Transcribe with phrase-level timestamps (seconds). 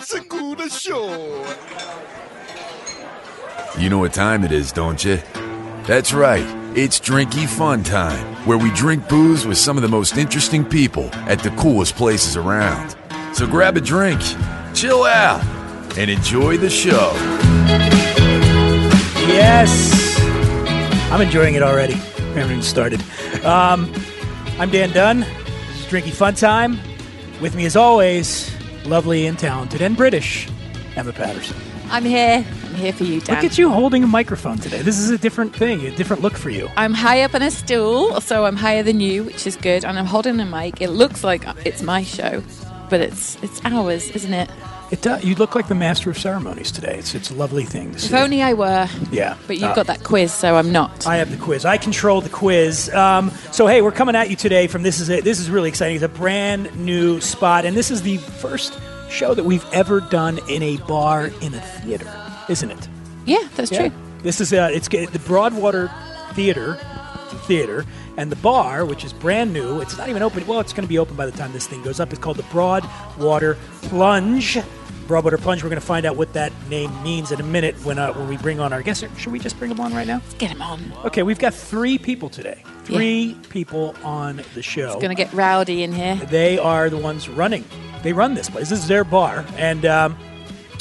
[0.00, 1.44] Segura Show.
[3.78, 5.18] You know what time it is, don't you?
[5.84, 6.44] That's right.
[6.76, 11.10] It's Drinky Fun Time, where we drink booze with some of the most interesting people
[11.28, 12.96] at the coolest places around.
[13.34, 14.20] So grab a drink,
[14.74, 15.44] chill out,
[15.98, 17.12] and enjoy the show.
[19.26, 20.18] Yes.
[21.10, 21.94] I'm enjoying it already.
[22.28, 23.00] We haven't even started.
[23.42, 23.90] Um,
[24.58, 25.20] I'm Dan Dunn.
[25.20, 26.78] This is Drinky Fun Time.
[27.40, 28.54] With me, as always,
[28.84, 30.48] lovely and talented and British,
[30.96, 31.56] Emma Patterson.
[31.90, 32.44] I'm here.
[32.64, 33.36] I'm here for you, Dan.
[33.36, 34.82] Look at you holding a microphone today.
[34.82, 36.68] This is a different thing, a different look for you.
[36.76, 39.84] I'm high up on a stool, so I'm higher than you, which is good.
[39.84, 40.82] And I'm holding a mic.
[40.82, 42.42] It looks like it's my show,
[42.90, 44.50] but it's it's ours, isn't it?
[44.90, 45.22] It does.
[45.22, 46.96] You look like the master of ceremonies today.
[46.98, 48.88] It's it's a lovely thing to If only I were.
[49.10, 49.36] Yeah.
[49.46, 51.06] But you've Uh, got that quiz, so I'm not.
[51.06, 51.66] I have the quiz.
[51.66, 52.88] I control the quiz.
[52.94, 55.24] Um, so hey, we're coming at you today from this is it.
[55.24, 55.96] This is really exciting.
[55.96, 58.78] It's a brand new spot, and this is the first
[59.10, 62.10] show that we've ever done in a bar in a theater,
[62.48, 62.88] isn't it?
[63.26, 63.90] yeah, that's true.
[64.22, 65.90] This is uh, it's the Broadwater
[66.32, 66.78] Theater,
[67.46, 67.84] theater,
[68.16, 69.80] and the bar, which is brand new.
[69.80, 70.46] It's not even open.
[70.46, 72.10] Well, it's going to be open by the time this thing goes up.
[72.12, 74.58] It's called the Broadwater Plunge.
[75.08, 75.62] Broadwater Plunge.
[75.64, 78.28] We're going to find out what that name means in a minute when uh, when
[78.28, 79.04] we bring on our guests.
[79.16, 80.20] Should we just bring them on right now?
[80.22, 80.92] Let's get them on.
[81.06, 82.62] Okay, we've got three people today.
[82.84, 84.86] Three people on the show.
[84.86, 86.14] It's going to get rowdy in here.
[86.16, 87.64] They are the ones running.
[88.02, 88.68] They run this place.
[88.68, 90.16] This is their bar, and um,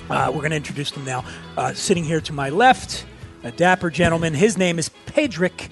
[0.09, 1.25] uh, we're going to introduce them now.
[1.57, 3.05] Uh, sitting here to my left,
[3.43, 4.33] a dapper gentleman.
[4.33, 5.69] His name is Padraic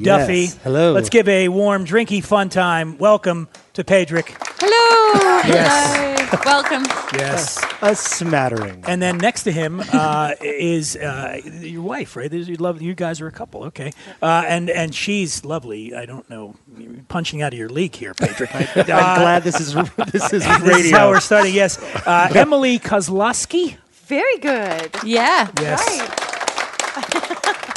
[0.00, 0.40] Duffy.
[0.40, 0.92] Yes, hello.
[0.92, 2.98] Let's give a warm, drinky, fun time.
[2.98, 4.43] Welcome to Padraic.
[4.58, 5.42] Hello.
[5.46, 6.20] Yes.
[6.30, 6.42] Hello.
[6.44, 6.84] Welcome.
[7.12, 7.62] Yes.
[7.82, 8.84] A smattering.
[8.86, 12.32] And then next to him uh, is uh, your wife, right?
[12.32, 13.92] You love you guys are a couple, okay?
[14.22, 15.94] Uh, and and she's lovely.
[15.94, 18.54] I don't know, you're punching out of your league here, Patrick.
[18.76, 19.74] I'm glad this is
[20.12, 20.64] this is radio.
[20.74, 21.54] This is how we're starting.
[21.54, 24.90] Yes, uh, Emily Kosloski, Very good.
[25.04, 25.50] Yeah.
[25.60, 25.82] yes,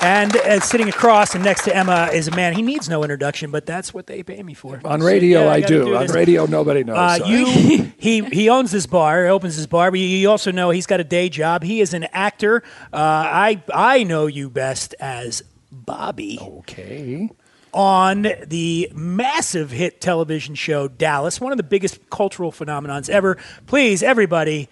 [0.02, 2.54] and uh, sitting across and next to Emma is a man.
[2.54, 4.80] He needs no introduction, but that's what they pay me for.
[4.86, 5.96] On So, radio, yeah, I gotta do.
[5.96, 6.14] On this.
[6.16, 6.98] radio, nobody knows.
[6.98, 9.92] Uh, you, he he owns this bar, opens his bar.
[9.92, 11.64] But you also know he's got a day job.
[11.64, 12.64] He is an actor.
[12.94, 17.30] Uh, I I know you best as Bobby okay.
[17.74, 23.38] on the massive hit television show Dallas, one of the biggest cultural phenomenons ever.
[23.66, 24.70] Please, everybody,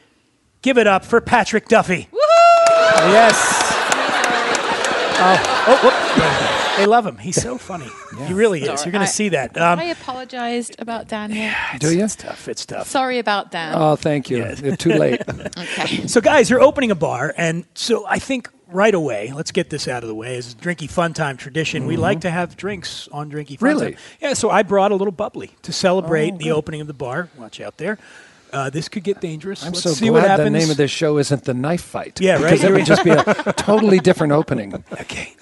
[0.62, 2.10] give it up for Patrick Duffy.
[2.98, 3.75] Yes.
[5.18, 6.78] Oh, oh, whoop.
[6.78, 7.18] They love him.
[7.18, 7.88] He's so funny.
[8.26, 8.84] He really is.
[8.86, 9.58] You're going to see that.
[9.58, 12.04] Um, I apologized about Dan Yeah, Do you?
[12.04, 12.48] It's tough.
[12.50, 12.88] It's tough.
[12.88, 13.76] Sorry about Dan.
[13.76, 14.46] Oh, thank you.
[14.62, 15.22] You're too late.
[15.58, 16.08] okay.
[16.08, 19.88] So, guys, you're opening a bar, and so I think right away, let's get this
[19.88, 20.36] out of the way.
[20.36, 23.92] As a drinky fun time tradition, we like to have drinks on drinky fun Really?
[23.94, 24.02] time.
[24.20, 27.30] Yeah, so I brought a little bubbly to celebrate the opening of the bar.
[27.38, 27.98] Watch out there.
[28.56, 29.66] Uh, this could get dangerous.
[29.66, 32.22] I'm Let's so see glad the name of this show isn't the knife fight.
[32.22, 32.44] Yeah, right.
[32.44, 33.24] Because it would just be a
[33.58, 34.84] totally different opening.
[34.94, 35.36] Okay.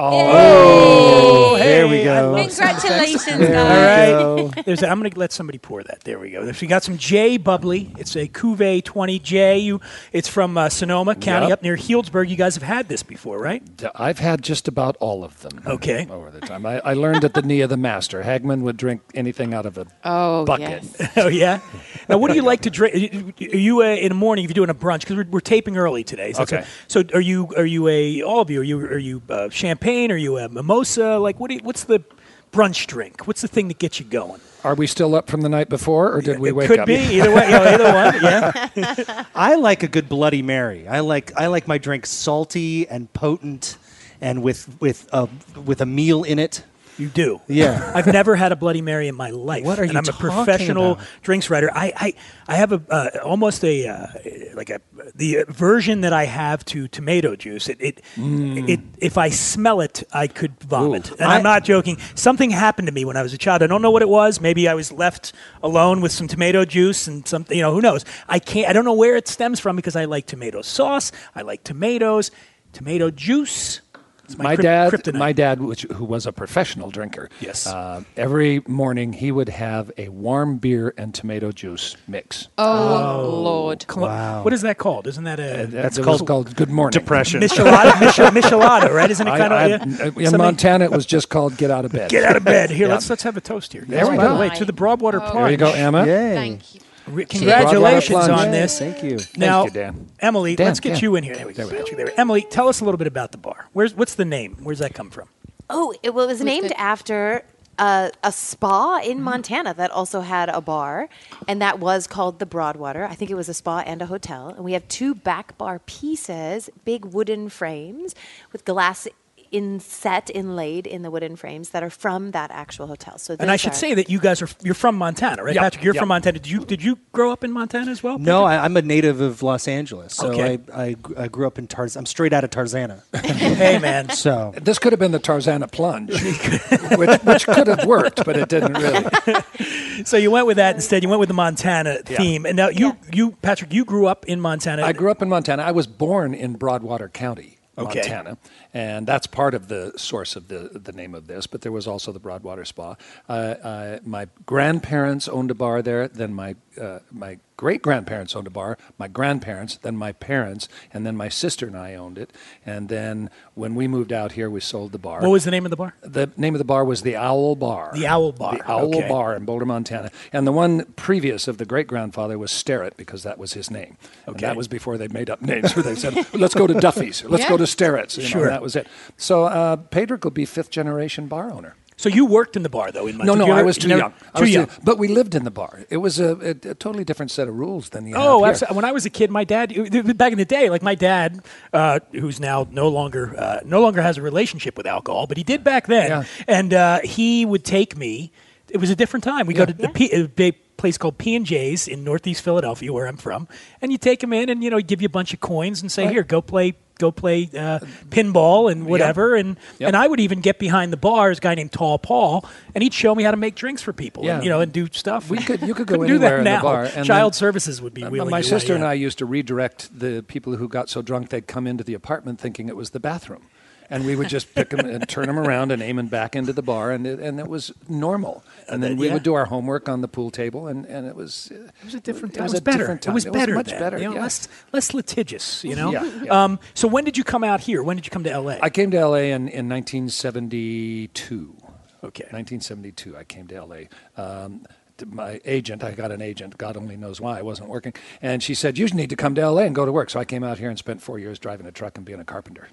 [0.00, 2.36] Oh, There we go.
[2.36, 4.12] Congratulations, There guys.
[4.12, 4.64] All we right.
[4.64, 6.00] There's a, I'm going to let somebody pour that.
[6.04, 6.42] There we go.
[6.44, 9.62] If you got some J bubbly, it's a Cuvée 20J.
[9.62, 9.80] You,
[10.12, 11.58] it's from uh, Sonoma County Yep.
[11.58, 12.28] up near Healdsburg.
[12.28, 13.62] You guys have had this before, right?
[13.94, 15.62] I've had just about all of them.
[15.66, 16.06] Okay.
[16.10, 18.22] Over the time, I, I learned at the knee of the master.
[18.22, 20.84] Hagman would drink anything out of a Oh, bucket.
[20.98, 21.12] yes.
[21.16, 21.60] Oh yeah.
[22.08, 22.94] Now, what do you like to drink?
[23.42, 25.76] Are you uh, in the morning if you're doing a brunch because we're, we're taping
[25.76, 26.32] early today?
[26.32, 26.64] So, Okay.
[26.86, 28.60] So, are you are you a all of you?
[28.60, 29.87] Are you are you uh, champagne?
[29.88, 31.18] Are you a mimosa?
[31.18, 31.48] Like what?
[31.48, 32.04] Do you, what's the
[32.52, 33.26] brunch drink?
[33.26, 34.40] What's the thing that gets you going?
[34.64, 36.86] Are we still up from the night before, or did we it wake could up?
[36.86, 37.48] be either way.
[37.48, 38.22] Yeah, either one.
[38.22, 39.24] Yeah.
[39.34, 40.86] I like a good Bloody Mary.
[40.86, 43.78] I like I like my drink salty and potent,
[44.20, 45.26] and with with a
[45.64, 46.64] with a meal in it.
[46.98, 47.40] You do.
[47.46, 47.92] Yeah.
[47.94, 49.64] I've never had a Bloody Mary in my life.
[49.64, 51.06] What are and I'm a professional about?
[51.22, 51.70] drinks writer.
[51.72, 52.14] I, I,
[52.48, 54.06] I have a uh, almost a uh,
[54.54, 54.80] like a
[55.14, 57.68] the version that I have to tomato juice.
[57.68, 61.10] It, it, it if I smell it, I could vomit.
[61.10, 61.14] Ooh.
[61.14, 61.98] and I'm not joking.
[62.16, 63.62] Something happened to me when I was a child.
[63.62, 64.40] I don't know what it was.
[64.40, 65.32] Maybe I was left
[65.62, 67.56] alone with some tomato juice and something.
[67.56, 68.04] You know, who knows?
[68.28, 68.68] I can't.
[68.68, 71.12] I don't know where it stems from because I like tomato sauce.
[71.36, 72.32] I like tomatoes.
[72.72, 73.80] Tomato juice.
[74.28, 75.18] It's my kryp- dad, kryptonite.
[75.18, 77.66] my dad, which, who was a professional drinker, Yes.
[77.66, 82.48] uh, every morning he would have a warm beer and tomato juice mix.
[82.58, 83.84] Oh, Lord.
[83.96, 84.42] Wow.
[84.44, 85.06] What is that called?
[85.06, 86.98] Isn't that a That's called called, called Good Morning.
[86.98, 87.40] Depression.
[87.42, 87.98] Michelada?
[88.00, 89.10] Michel- Michelada, right?
[89.10, 89.84] Isn't it I, kind I- of yeah?
[90.04, 92.70] in Something- Montana, it was just called "Get Out of Bed." Get out of bed.
[92.70, 92.92] Here, Yeah.
[92.94, 93.84] let's let's have a toast here.
[93.88, 94.40] There we By the go.
[94.40, 95.30] way, to the Broadwater Oh.
[95.30, 95.44] Plunge.
[95.44, 96.04] There you go, Emma.
[96.06, 96.34] Yay.
[96.34, 96.80] Thank you.
[97.08, 98.30] Re- Congratulations Plunge.
[98.30, 98.78] on this.
[98.78, 99.18] Thank you.
[99.36, 100.08] Now, you, Dan.
[100.20, 101.02] Emily, Dan, let's get Dan.
[101.02, 101.36] you in here.
[101.36, 101.68] There we go.
[101.68, 102.20] Patrick, there.
[102.20, 103.68] Emily, tell us a little bit about the bar.
[103.72, 104.56] Where's what's the name?
[104.62, 105.28] Where's that come from?
[105.70, 107.44] Oh, it, well, it was named the- after
[107.78, 109.24] a, a spa in mm-hmm.
[109.24, 111.08] Montana that also had a bar,
[111.46, 113.04] and that was called the Broadwater.
[113.04, 114.48] I think it was a spa and a hotel.
[114.48, 118.14] And we have two back bar pieces, big wooden frames
[118.52, 119.06] with glass
[119.50, 123.18] inset inlaid in the wooden frames that are from that actual hotel.
[123.18, 125.62] So And I should are- say that you guys are you're from Montana, right, Yep,
[125.62, 125.84] Patrick?
[125.84, 126.00] You're yep.
[126.02, 126.38] from Montana.
[126.38, 128.18] Did you did you grow up in Montana as well?
[128.18, 130.58] No, I, I'm a native of Los Angeles, so Okay.
[130.74, 132.00] I, I, I grew up in Tarzan.
[132.00, 133.02] I'm straight out of Tarzana.
[133.24, 134.10] hey man.
[134.10, 136.10] so This could have been the Tarzana plunge,
[136.98, 140.04] which, which could have worked, but it didn't really.
[140.04, 141.02] So you went with that instead.
[141.02, 144.40] You went with the Montana theme, and now you you Patrick, you grew up in
[144.40, 144.82] Montana.
[144.84, 145.62] I grew up in Montana.
[145.62, 148.00] I was born in Broadwater County, Okay.
[148.00, 148.38] Montana,
[148.74, 151.46] and that's part of the source of the the name of this.
[151.46, 152.96] But there was also the Broadwater Spa.
[153.28, 156.08] Uh, uh, my grandparents owned a bar there.
[156.08, 158.78] Then my uh, my great grandparents owned a bar.
[158.98, 162.32] My grandparents, then my parents, and then my sister and I owned it.
[162.64, 165.20] And then when we moved out here, we sold the bar.
[165.20, 165.94] What was the name of the bar?
[166.00, 167.90] The name of the bar was the Owl Bar.
[167.94, 169.08] The Owl Bar, The Owl okay.
[169.08, 170.10] Bar in Boulder, Montana.
[170.32, 173.96] And the one previous of the great grandfather was Sterrett because that was his name.
[174.26, 174.46] And Okay.
[174.46, 177.42] that was before they made up names where they said, let's go to Duffy's, let's
[177.42, 177.48] Yeah.
[177.50, 178.16] go to Sterrett's.
[178.16, 178.46] You know, Sure.
[178.48, 178.86] that was it.
[179.16, 181.74] So uh, Padraic will be fifth generation bar owner.
[181.98, 184.14] So you worked in the bar though in No, no, I was too young.
[184.32, 184.70] I Too was young.
[184.84, 185.84] but we lived in the bar.
[185.90, 188.48] It was a, a, a totally different set of rules than you have Oh, here.
[188.52, 188.76] absolutely.
[188.76, 189.68] When I was a kid, my dad,
[190.16, 191.42] back in the day, like my dad,
[191.72, 195.42] uh, who's now no longer uh, no longer has a relationship with alcohol, but he
[195.42, 196.24] did back then, Yeah.
[196.46, 198.30] and uh, he would take me.
[198.70, 199.46] It was a different time.
[199.46, 202.92] We go to the P, a big place called P and J's in Northeast Philadelphia,
[202.92, 203.48] where I'm from,
[203.82, 205.82] and you take him in, and you know, he'd give you a bunch of coins
[205.82, 206.06] and say.
[206.06, 207.78] "Here, go play." Go play uh,
[208.10, 209.86] pinball and whatever, and Yep.
[209.88, 211.30] and I would even get behind the bar.
[211.30, 214.24] This guy named Tall Paul, and he'd show me how to make drinks for people,
[214.24, 214.34] Yeah.
[214.36, 215.30] and, you know, and do stuff.
[215.30, 216.62] We could- you could go do anywhere that in the now.
[216.62, 218.90] bar, Child then- services would be Uh, my to do that, sister and yeah.
[218.90, 222.40] I used to redirect the people who got so drunk they'd come into the apartment
[222.40, 223.42] thinking it was the bathroom.
[223.90, 226.52] And we would just pick them and turn them around and aim them back into
[226.52, 228.44] the bar, and it, and it was normal.
[228.68, 229.14] And then we yeah.
[229.14, 232.00] would do our homework on the pool table, and, and it was It was a
[232.00, 232.36] different.
[232.36, 232.78] It It was was, a better.
[232.78, 233.32] different It was time.
[233.32, 233.54] It was better.
[233.54, 234.22] much then, better, You know, yeah.
[234.22, 235.64] less less litigious.
[235.64, 235.92] You know.
[235.92, 236.44] Yeah, yeah.
[236.44, 237.82] Um, so when did you come out here?
[237.82, 238.58] When did you come to L.A.?
[238.62, 241.56] I came to LA in, in 1972.
[242.04, 242.24] Okay.
[242.24, 243.76] 1972, I came to LA.
[244.16, 244.64] Um,
[245.06, 247.92] my agent, I got an agent, God only knows why, I wasn't working.
[248.20, 250.10] And she said, You need to come to LA and go to work.
[250.10, 252.24] So I came out here and spent four years driving a truck and being a
[252.24, 252.68] carpenter.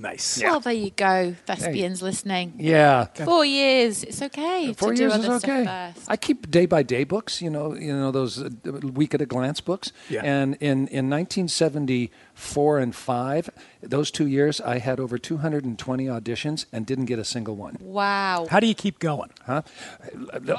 [0.00, 0.42] Nice.
[0.42, 2.54] Well, there you go, thespians listening.
[2.58, 3.06] Yeah.
[3.06, 5.62] Four years, it's okay Four to do years other is okay.
[5.62, 6.10] stuff first.
[6.10, 8.50] I keep day by day books, you know, you know those uh,
[8.94, 9.92] week at a glance books.
[10.08, 10.22] Yeah.
[10.24, 11.08] And in in
[12.40, 13.50] 1974 and five,
[13.82, 17.76] those two years, I had over 220 auditions and didn't get a single one.
[17.80, 18.46] wow.
[18.50, 19.30] How do you keep going?
[19.46, 19.62] Huh?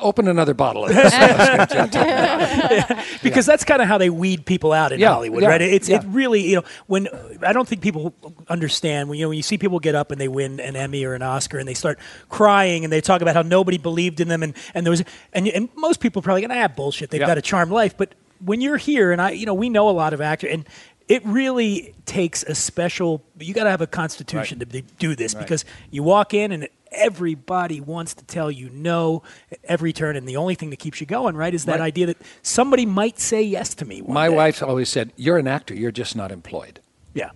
[0.02, 1.14] Open another bottle of this.
[3.24, 5.62] Because that's kind of how they weed people out in Yeah, Hollywood, yeah, right?
[5.62, 7.08] It's it really you know when
[7.44, 8.14] I don't think people
[8.50, 11.04] understand when you know when you see people get up and they win an Emmy
[11.06, 12.00] or an Oscar and they start
[12.30, 15.48] crying and they talk about how nobody believed in them and and there was and
[15.48, 17.10] and most people probably going to have bullshit.
[17.12, 17.28] They've Yeah.
[17.28, 19.92] got a charmed life, but when you're here and I you know we know a
[19.92, 20.66] lot of actors and.
[21.08, 23.24] It really takes a special.
[23.40, 27.80] You got to have a constitution to do this because you walk in and everybody
[27.80, 31.08] wants to tell you no at every turn, and the only thing that keeps you
[31.08, 34.02] going, right, is that idea that somebody might say yes to me.
[34.02, 34.36] My day.
[34.36, 35.74] wife always said, "You're an actor.
[35.74, 36.80] You're just not employed."
[37.14, 37.32] Yeah,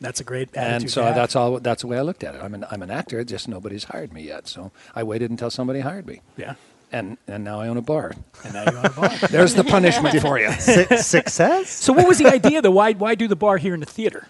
[0.00, 0.82] that's a great attitude.
[0.82, 1.58] And so that's all.
[1.60, 2.42] That's the way I looked at it.
[2.42, 3.22] I'm an I'm an actor.
[3.24, 4.48] Just nobody's hired me yet.
[4.48, 6.20] So I waited until somebody hired me.
[6.36, 6.54] yeah.
[6.92, 8.12] And and now I own a bar.
[8.44, 9.08] And now you're on a bar.
[9.30, 10.52] There's the punishment for you.
[10.52, 11.70] Su- success.
[11.70, 12.70] so what was the idea though?
[12.70, 14.28] Why why do the bar here in the theater?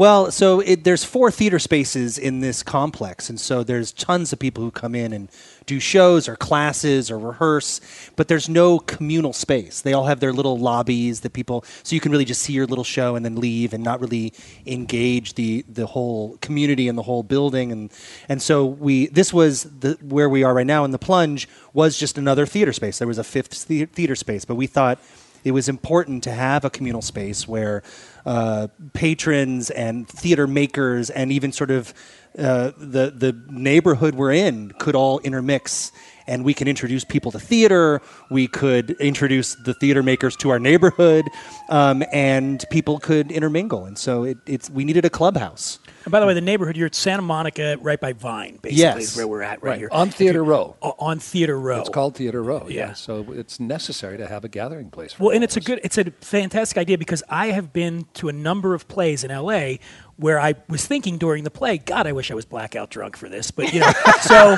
[0.00, 4.38] Well, so it, there's four theater spaces in this complex, and so there's tons of
[4.38, 5.28] people who come in and
[5.66, 7.82] do shows or classes or rehearse,
[8.16, 9.82] but there's no communal space.
[9.82, 12.66] They all have their little lobbies that people, so you can really just see your
[12.66, 14.32] little show and then leave and not really
[14.64, 17.70] engage the the whole community and the whole building.
[17.70, 17.92] And
[18.26, 21.98] and so we this was the where we are right now in the plunge was
[21.98, 22.96] just another theater space.
[22.96, 24.98] There was a fifth theater space, but we thought
[25.44, 27.82] it was important to have a communal space where
[28.26, 31.94] uh, patrons and theater makers and even sort of
[32.38, 35.90] uh, the the neighborhood we're in could all intermix
[36.26, 38.00] and we can introduce people to theater.
[38.30, 41.24] We could introduce the theater makers to our neighborhood
[41.68, 43.84] um, and people could intermingle.
[43.84, 46.86] And so it, it's we needed a clubhouse And by the way, the neighborhood you're
[46.86, 48.96] at Santa Monica, right by Vine, basically Yes.
[49.12, 49.78] is where we're at right, Right.
[49.78, 50.76] here On Theater Row.
[50.80, 51.80] On Theater Row.
[51.80, 52.66] It's called Theater Row.
[52.68, 52.74] Yeah.
[52.88, 52.92] Yeah.
[52.94, 55.12] So it's necessary to have a gathering place.
[55.12, 58.28] For Well, and it's a good, it's a fantastic idea because I have been to
[58.28, 59.76] a number of plays in LA
[60.16, 63.28] where I was thinking during the play, God, I wish I was blackout drunk for
[63.28, 63.50] this.
[63.50, 63.90] But, you know,
[64.22, 64.56] so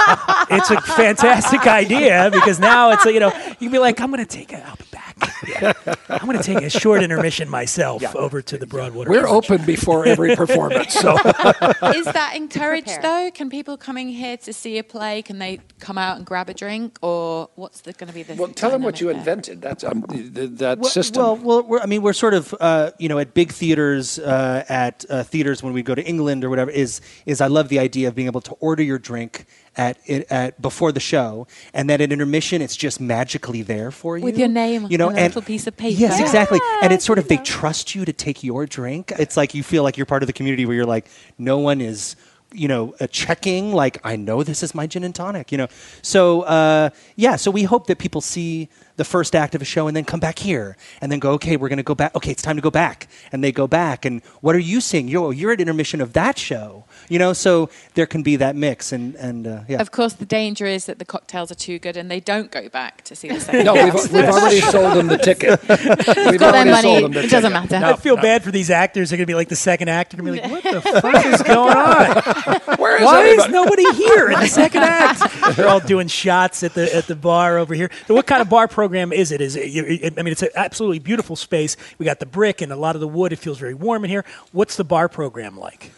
[0.51, 4.11] it's a fantastic idea because now it's, a, you know, you can be like, I'm
[4.11, 5.12] going to take it, I'll be back.
[5.47, 5.73] Yeah.
[6.09, 9.11] I'm going to take a short intermission myself over to the Broadwater.
[9.11, 9.51] We're Lounge.
[9.51, 13.31] open before every performance, so Is that encouraged though?
[13.35, 15.23] Can people coming here to see a play?
[15.23, 18.35] Can they come out and grab a drink, or what's going to be the?
[18.35, 19.17] well, tell them what you there?
[19.17, 19.61] invented.
[19.61, 21.23] That's um, th- th- that Well, system.
[21.23, 24.65] Well, well we're, I mean, we're sort of, uh, you know, at big theaters, uh,
[24.69, 26.71] at uh, theaters when we go to England or whatever.
[26.71, 30.31] Is is I love the idea of being able to order your drink at it
[30.31, 34.39] at before the show, and then at intermission, it's just magically there for you With
[34.39, 35.99] your name you know, on a and little piece of paper.
[35.99, 36.61] Yes, exactly.
[36.83, 37.45] And it's sort of they know.
[37.45, 39.13] trust you to take your drink.
[39.19, 41.81] It's like you feel like you're part of the community where you're like, no one
[41.81, 42.17] is.
[42.55, 45.51] You know, uh, checking like I know this is my gin and tonic.
[45.53, 45.69] You know,
[46.03, 47.37] so uh, yeah.
[47.37, 48.69] So we hope that people see
[49.03, 51.57] the first act of a show and then come back here and then go, okay,
[51.57, 52.15] we're going to go back.
[52.15, 53.09] Okay, it's time to go back.
[53.33, 54.05] And they go back.
[54.05, 55.09] And what are you seeing?
[55.09, 56.85] Yo, you're at intermission of that show.
[57.09, 58.93] You know, so there can be that mix.
[58.93, 59.81] And, and uh, yeah.
[59.81, 62.69] Of course, the danger is that the cocktails are too good and they don't go
[62.69, 63.65] back to see the second.
[63.65, 65.61] no, we've, we've already sold them the ticket.
[65.69, 66.83] We've got their already money.
[66.83, 67.71] sold them the It doesn't ticket.
[67.73, 67.87] matter.
[67.87, 69.11] I feel bad for these actors.
[69.11, 70.13] They're going to be like the second act.
[70.13, 72.77] They're going to be like, what the fuck is going on?
[72.79, 75.57] Where is Why is nobody here in the second act?
[75.57, 77.91] They're all doing shots at the at the bar over here.
[78.07, 79.41] So what kind of bar program is it?
[79.41, 81.77] Is it- I mean, it's an absolutely beautiful space.
[81.99, 83.33] We got the brick and a lot of the wood.
[83.33, 84.25] It feels very warm in here.
[84.53, 85.93] What's the bar program like?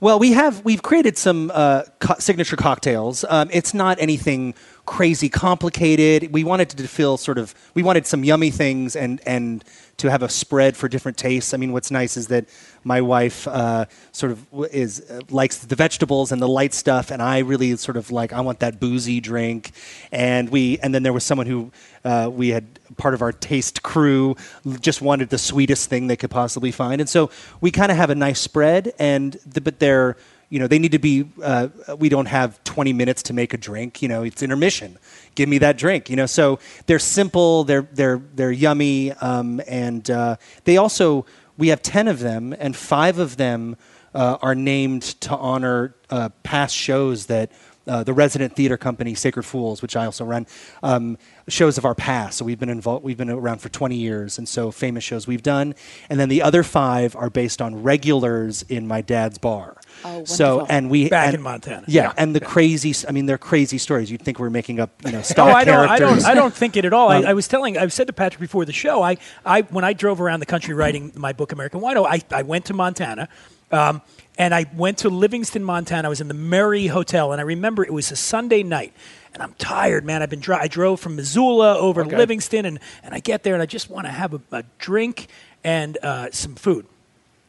[0.00, 3.24] Well, we have we've created some uh, co- signature cocktails.
[3.28, 4.54] Um, it's not anything
[4.90, 6.32] crazy complicated.
[6.32, 9.64] We wanted to feel sort of we wanted some yummy things and and
[9.98, 11.54] to have a spread for different tastes.
[11.54, 12.46] I mean, what's nice is that
[12.82, 17.22] my wife uh, sort of is uh, likes the vegetables and the light stuff, and
[17.22, 19.70] I really sort of like I want that boozy drink.
[20.10, 21.70] And we and then there was someone who
[22.04, 22.64] uh, we had
[22.96, 24.34] part of our taste crew
[24.80, 27.30] just wanted the sweetest thing they could possibly find, and so
[27.60, 28.92] we kind of have a nice spread.
[28.98, 30.16] And the, but they're
[30.50, 31.30] you know they need to be.
[31.42, 34.02] Uh, we don't have 20 minutes to make a drink.
[34.02, 34.98] You know, it's intermission.
[35.34, 36.10] Give me that drink.
[36.10, 37.64] You know, so they're simple.
[37.64, 41.24] They're they're they're yummy, um, and uh, they also
[41.56, 43.76] we have 10 of them, and five of them
[44.14, 47.52] uh, are named to honor uh, past shows that
[47.86, 50.46] uh, the resident theater company Sacred Fools, which I also run,
[50.82, 52.38] um, shows of our past.
[52.38, 53.04] So we've been involved.
[53.04, 55.74] We've been around for 20 years, and so famous shows we've done.
[56.08, 59.79] And then the other five are based on regulars in my dad's bar.
[60.04, 61.84] Oh, so and we Back and- in Montana.
[61.86, 62.12] Yeah, Yeah.
[62.16, 62.94] and the crazy.
[63.08, 64.10] I mean, they're crazy stories.
[64.10, 65.88] You'd think we're making up, you know, No, stock Oh, I don't.
[65.88, 66.22] I characters.
[66.24, 66.30] don't.
[66.30, 67.10] I don't think it at all.
[67.10, 67.76] Um, I, I was telling.
[67.78, 69.02] I said to Patrick before the show.
[69.02, 72.42] I, I when I drove around the country writing my book American Wino, I, I
[72.42, 73.28] went to Montana,
[73.72, 74.00] um,
[74.38, 76.06] and I went to Livingston, Montana.
[76.06, 78.92] I was in the Murray Hotel, and I remember it was a Sunday night.
[79.32, 80.22] And I'm tired, man.
[80.22, 83.54] I've been dri- I drove from Missoula over to Livingston, and, and I get there,
[83.54, 85.28] and I just want to have a, a drink
[85.62, 86.84] and uh, some food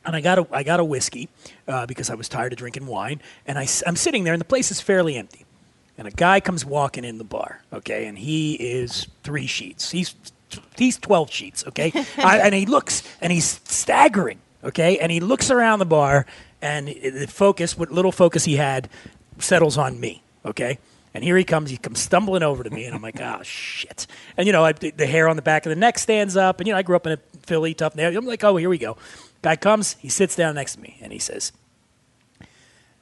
[0.05, 1.29] and I got a I got a whiskey
[1.67, 4.45] uh, because I was tired of drinking wine, and I, I'm sitting there, and the
[4.45, 5.45] place is fairly empty,
[5.97, 10.15] and a guy comes walking in the bar, okay, and he is three sheets, he's
[10.77, 15.51] he's twelve sheets, okay, I, and he looks and he's staggering, okay, and he looks
[15.51, 16.25] around the bar,
[16.61, 18.89] and the focus, what little focus he had,
[19.39, 20.79] settles on me, okay.
[21.13, 21.69] And here he comes.
[21.69, 24.71] He comes stumbling over to me, and I'm like, "Oh shit!" And you know, I,
[24.71, 26.95] the hair on the back of the neck stands up, and you know, I grew
[26.95, 28.17] up in a Philly tough neighborhood.
[28.17, 28.95] I'm like, "Oh, here we go."
[29.41, 31.51] Guy comes, he sits down next to me, and he says,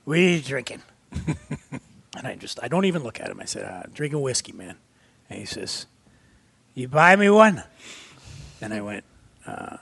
[0.06, 0.82] "What are you drinking?"
[1.12, 3.40] and I just, I don't even look at him.
[3.40, 4.76] I said, uh, "I'm drinking whiskey, man."
[5.30, 5.86] And he says,
[6.74, 7.64] "You buy me one?"
[8.62, 9.04] And I went,
[9.46, 9.78] uh,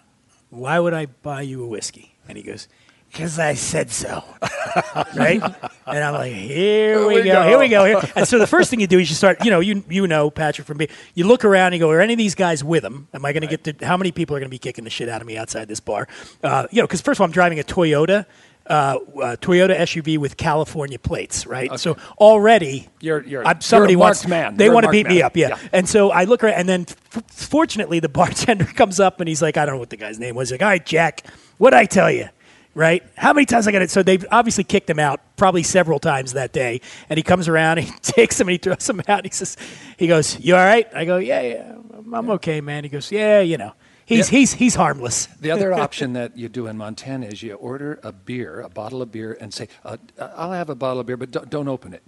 [0.49, 2.67] "Why would I buy you a whiskey?" And he goes,
[3.11, 4.23] "Because I said so."
[5.15, 5.41] right?
[5.85, 8.01] And I'm like, "Here we, go, here we go." Here.
[8.15, 10.29] And so the first thing you do is you start, you know, you you know
[10.29, 10.87] Patrick from me.
[11.15, 13.07] You look around, and you go, "Are any of these guys with him?
[13.13, 13.85] Am I going to get to?
[13.85, 15.79] How many people are going to be kicking the shit out of me outside this
[15.79, 16.07] bar?"
[16.43, 18.25] Uh, you know, because first of all, I'm driving a Toyota.
[18.69, 21.79] Uh, uh, Toyota SUV with California plates, right?
[21.79, 24.57] So already, You're- you're- I'm, somebody you're wants man.
[24.57, 25.47] They You're want to beat me up, yeah.
[25.51, 25.57] Yeah.
[25.71, 29.41] And so I look around, and then f- fortunately, the bartender comes up and he's
[29.41, 30.49] like, I don't know what the guy's name was.
[30.49, 31.25] He's like, all right, Jack,
[31.59, 32.27] what'd I tell you?
[32.77, 33.03] Right?
[33.15, 33.89] How many times I got it?
[33.89, 36.79] So they've obviously kicked him out probably several times that day.
[37.09, 39.25] And he comes around, he takes him, and he throws him out.
[39.25, 39.57] He says,
[39.97, 40.87] he goes, you all right?
[40.93, 41.75] I go, yeah, yeah,
[42.13, 42.83] I'm, okay, man.
[42.83, 43.73] He goes, yeah, you know,
[44.05, 45.25] he's he's he's harmless.
[45.41, 49.01] The other option that you do in Montana is you order a beer, a bottle
[49.01, 51.95] of beer, and say, uh, "I'll have a bottle of beer, but don't, don't open
[51.95, 52.03] it."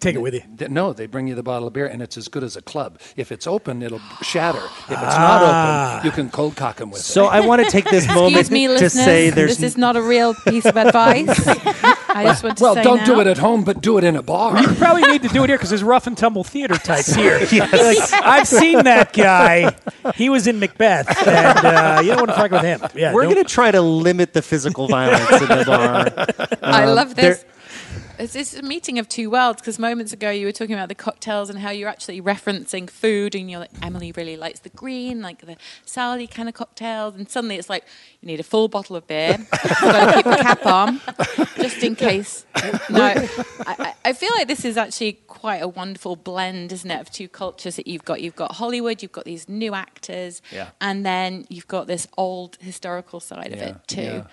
[0.00, 0.42] Take it with you.
[0.58, 2.62] Th- No, they bring you the bottle of beer, and it's as good as a
[2.62, 2.98] club.
[3.16, 4.58] If it's open, it'll shatter.
[4.64, 5.42] If it's not
[5.98, 7.26] open, you can cold cock them with So it.
[7.26, 8.92] So I want to take this moment Excuse me, to listeners.
[9.04, 11.28] say there's this is not a real piece of advice.
[12.12, 14.04] I just want to say, Well, say don't do it at home, but do it
[14.04, 14.60] in a bar.
[14.60, 17.38] You probably need to do it here because there's rough and tumble theater types here.
[17.38, 19.74] Like, I've seen that guy.
[20.14, 22.80] He was in Macbeth, and uh, you don't want to fuck with him.
[22.94, 26.56] Yeah, We're don't- going to try to limit the physical violence in the bar.
[26.62, 27.44] I Um, love there- this.
[28.20, 30.94] It's, it's a meeting of two worlds because moments ago you were talking about the
[30.94, 35.22] cocktails and how you're actually referencing food and you're like, Emily really likes the green,
[35.22, 37.14] like the salady kind of cocktails.
[37.14, 37.84] And suddenly it's like,
[38.20, 39.36] you need a full bottle of beer.
[39.38, 39.50] You've
[39.80, 41.00] got to keep the cap on
[41.56, 42.44] just in case.
[42.90, 43.04] No,
[43.66, 47.26] I, I- feel like this is actually quite a wonderful blend, isn't it, of two
[47.28, 48.20] cultures that you've got.
[48.20, 50.70] You've got Hollywood, you've got these new actors, Yeah.
[50.80, 54.02] and then you've got this old historical side of it too.
[54.02, 54.26] yeah.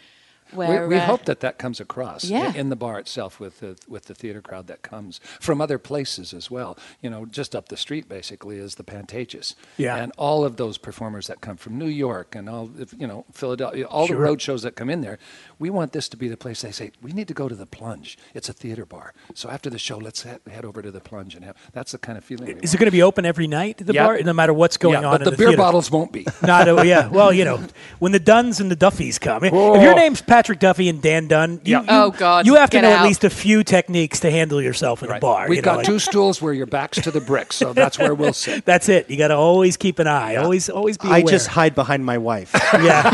[0.52, 2.54] Where, we we uh, hope that that comes across Yeah.
[2.54, 6.34] in the bar itself with the with the theater crowd that comes from other places
[6.34, 6.78] as well.
[7.02, 9.56] You know, just up the street basically is the Pantages.
[9.78, 9.96] Yeah.
[9.98, 13.26] and all of those performers that come from New York and all if- you know
[13.34, 14.16] Philadelphia, all Sure.
[14.16, 15.18] the road shows that come in there.
[15.60, 17.66] We want this to be the place they say we need to go to the
[17.66, 18.18] Plunge.
[18.34, 19.14] It's a theater bar.
[19.34, 21.56] So after the show, let's head, head over to the Plunge and have.
[21.74, 22.60] That's the kind of feeling.
[22.62, 24.06] Is it going to be open every night the Yeah.
[24.06, 25.14] bar, no matter what's going yeah, on?
[25.16, 25.58] but in the, the, beer theater?
[25.62, 26.26] bottles won't be.
[26.44, 27.08] Not a, yeah.
[27.08, 27.64] Well, you know,
[28.00, 29.44] when the Dunns and the Duffys come.
[29.44, 31.80] If your name's Patrick Duffy and Dan Dunn, you, Yeah.
[31.82, 34.62] you- Oh, God, you have to get know at least a few techniques to handle
[34.62, 35.48] yourself in a bar.
[35.50, 37.98] We've you know, got like- two stools where your back's to the bricks, so that's
[37.98, 38.64] where we'll sit.
[38.64, 39.10] That's it.
[39.10, 40.36] You got to always keep an eye.
[40.36, 41.32] Always, always be I aware.
[41.32, 42.52] just hide behind my wife.
[42.74, 43.10] yeah.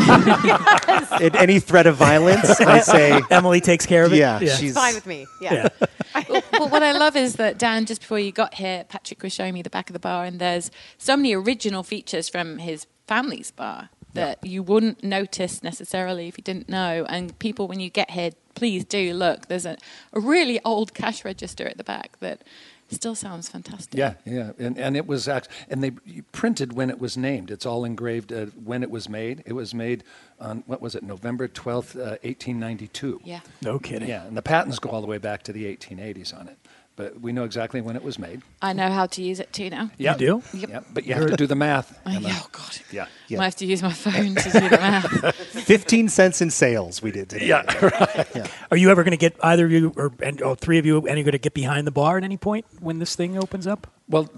[1.22, 4.18] At any threat of violence, I say, Emily takes care of it.
[4.18, 5.26] yeah, she's fine with me.
[5.40, 5.70] Yeah.
[5.80, 9.54] but what I love is that Dan, just before you got here, Patrick was showing
[9.54, 13.52] me the back of the bar, and there's so many original features from his family's
[13.52, 17.06] bar that you wouldn't notice necessarily if you didn't know.
[17.10, 19.48] And people, when you get here, please do look.
[19.48, 19.78] There's a,
[20.14, 22.44] a really old cash register at the back that
[22.90, 23.98] still sounds fantastic.
[23.98, 25.92] Yeah, yeah, and and it was act- and they
[26.32, 27.50] printed when it was named.
[27.50, 29.42] It's all engraved uh, when it was made.
[29.48, 30.04] It was made
[30.40, 33.20] on what was it, November twelfth, uh, eighteen ninety two.
[33.24, 33.40] Yeah.
[33.64, 34.10] No kidding.
[34.10, 36.58] Yeah, and the patents go all the way back to the eighteen eighties on it,
[36.96, 38.42] but we know exactly when it was made.
[38.62, 39.90] I know how to use it too now.
[39.98, 40.44] Yeah, do?
[40.54, 40.70] Yep.
[40.70, 42.00] Yeah, but you have to do the math.
[42.06, 42.28] Oh, Emma.
[42.28, 42.78] yeah, oh, God.
[42.92, 43.08] Yeah.
[43.28, 43.42] Yeah.
[43.42, 45.36] I have to use my phone to do the math.
[45.36, 47.48] 15 cents in sales we did today.
[47.48, 50.86] Yeah, Are you ever going to get either of you or and, oh, three of
[50.86, 51.06] you?
[51.08, 53.88] Any going to get behind the bar at any point when this thing opens up?
[54.08, 54.30] Well,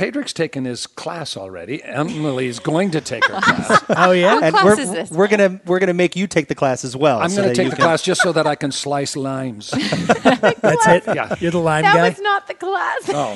[0.00, 1.82] Padraic's taken his class already.
[1.84, 3.84] Emily's going to take her class.
[3.90, 4.34] Oh yeah.
[4.36, 5.10] What And class we're, is this?
[5.10, 7.20] we're gonna we're gonna make you take the class as well.
[7.20, 8.72] I'm so going that to take you the can- class just so that I can
[8.72, 9.70] slice limes.
[10.22, 11.02] That's it.
[11.06, 11.34] Yeah.
[11.38, 12.08] You're the lime That guy.
[12.08, 13.02] was not the class.
[13.08, 13.34] Oh.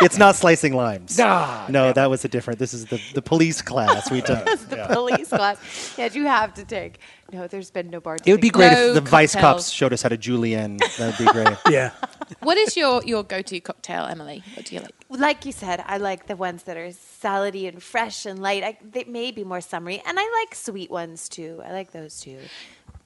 [0.00, 1.20] It's not slicing limes.
[1.20, 2.58] Ah, no, that was a different.
[2.58, 4.44] This is the, the police class we took.
[4.46, 5.94] the police class.
[5.98, 6.98] Yeah, you have to take.
[7.32, 8.18] No, there's been no bar.
[8.24, 9.54] It would be great No if the vice cocktails.
[9.54, 10.76] cops showed us how to julienne.
[10.98, 11.56] That would be great.
[11.70, 11.92] yeah.
[12.40, 14.42] what is your, your go to cocktail, Emily?
[14.54, 14.94] What do you like?
[15.08, 18.62] Like you said, I like the ones that are salady and fresh and light.
[18.62, 21.62] I, they may be more summery, and I like sweet ones too.
[21.64, 22.38] I like those too.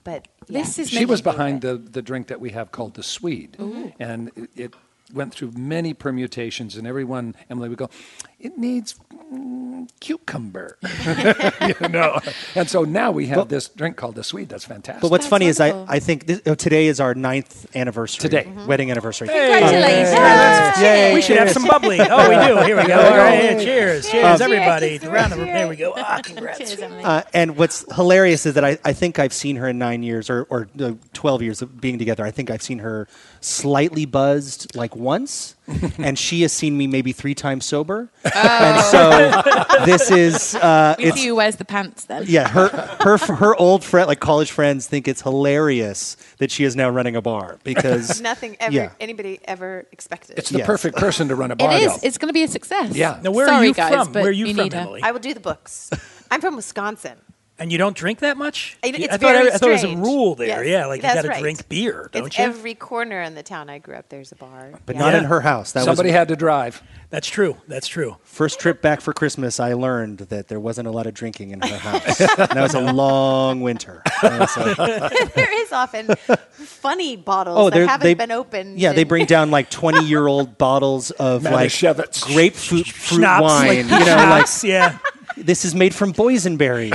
[0.02, 0.60] But yeah.
[0.60, 3.56] This is she was behind the, the drink that we have called the Swede.
[3.98, 4.74] And it, it
[5.12, 7.90] went through many permutations, and everyone, Emily would go,
[8.38, 8.94] it needs
[9.33, 10.77] mm, cucumber.
[11.81, 12.18] you know?
[12.55, 14.49] And so now we have this drink called the Swede.
[14.49, 15.01] That's fantastic.
[15.03, 15.85] But what's That's funny is I.
[15.88, 18.20] I think this, oh, today is our ninth anniversary.
[18.20, 18.53] Today.
[18.66, 19.29] Wedding anniversary.
[19.29, 20.81] Congratulations.
[20.81, 21.14] Yay.
[21.14, 21.99] We should have some bubbly.
[22.09, 22.62] Oh, we do.
[22.64, 22.99] Here we go.
[22.99, 23.42] All right.
[23.42, 24.09] yeah, cheers.
[24.11, 24.99] Cheers, Um, everybody.
[24.99, 25.12] Cheers.
[25.12, 25.49] Round of Cheers.
[25.53, 25.92] There we go.
[25.96, 26.59] Ah, congrats.
[26.59, 30.03] Cheers, Uh, and what's hilarious is that I, I think I've seen her in nine
[30.03, 32.25] years or, or uh, 12 years of being together.
[32.25, 33.09] I think I've seen her
[33.40, 35.55] slightly buzzed like once,
[35.98, 38.09] and she has seen me maybe three times sober.
[38.24, 39.42] And so
[39.85, 42.24] this is, uh, we see who wears the pants then.
[42.26, 42.68] yeah, her,
[43.00, 47.16] her, her old friend, like college friends, think it's hilarious that she is now running
[47.16, 48.90] a bar because nothing ever Yeah.
[49.00, 50.38] anybody ever expected.
[50.38, 50.66] it's the Yes.
[50.66, 51.72] perfect person to run a bar.
[51.72, 51.92] It is.
[52.00, 52.07] though.
[52.07, 52.94] It's going to be a success.
[52.94, 53.18] Yeah.
[53.22, 54.12] Now, where Sorry, are you guys, from?
[54.12, 55.00] but Where are you, you from, need a- Emily?
[55.02, 55.90] I will do the books.
[56.31, 57.16] I'm from Wisconsin.
[57.58, 58.76] And you don't drink that much?
[58.82, 60.64] It- it's I thought, very I, thought it was a rule there.
[60.64, 61.40] Yes, yeah, like you got to right.
[61.40, 62.44] drink beer, don't it's you?
[62.44, 64.08] every corner in the town I grew up.
[64.08, 64.72] There's a bar.
[64.86, 65.02] but Yeah.
[65.02, 65.18] not Yeah.
[65.20, 65.72] in her house.
[65.72, 66.82] That Somebody was had to drive.
[67.08, 67.56] That's true.
[67.68, 68.16] That's true.
[68.24, 69.60] first trip back for Christmas.
[69.60, 72.18] I learned that there wasn't a lot of drinking in her house.
[72.18, 74.02] that was a long winter.
[74.22, 76.14] A- there is often
[76.50, 78.78] funny bottles Oh, that they're- haven't they- been opened.
[78.80, 83.88] Yeah, they bring down like twenty-year-old bottles of like grapefruit fruit Schnapps, wine.
[83.88, 84.98] like you know, like yeah.
[85.37, 86.94] This is made from boysenberries,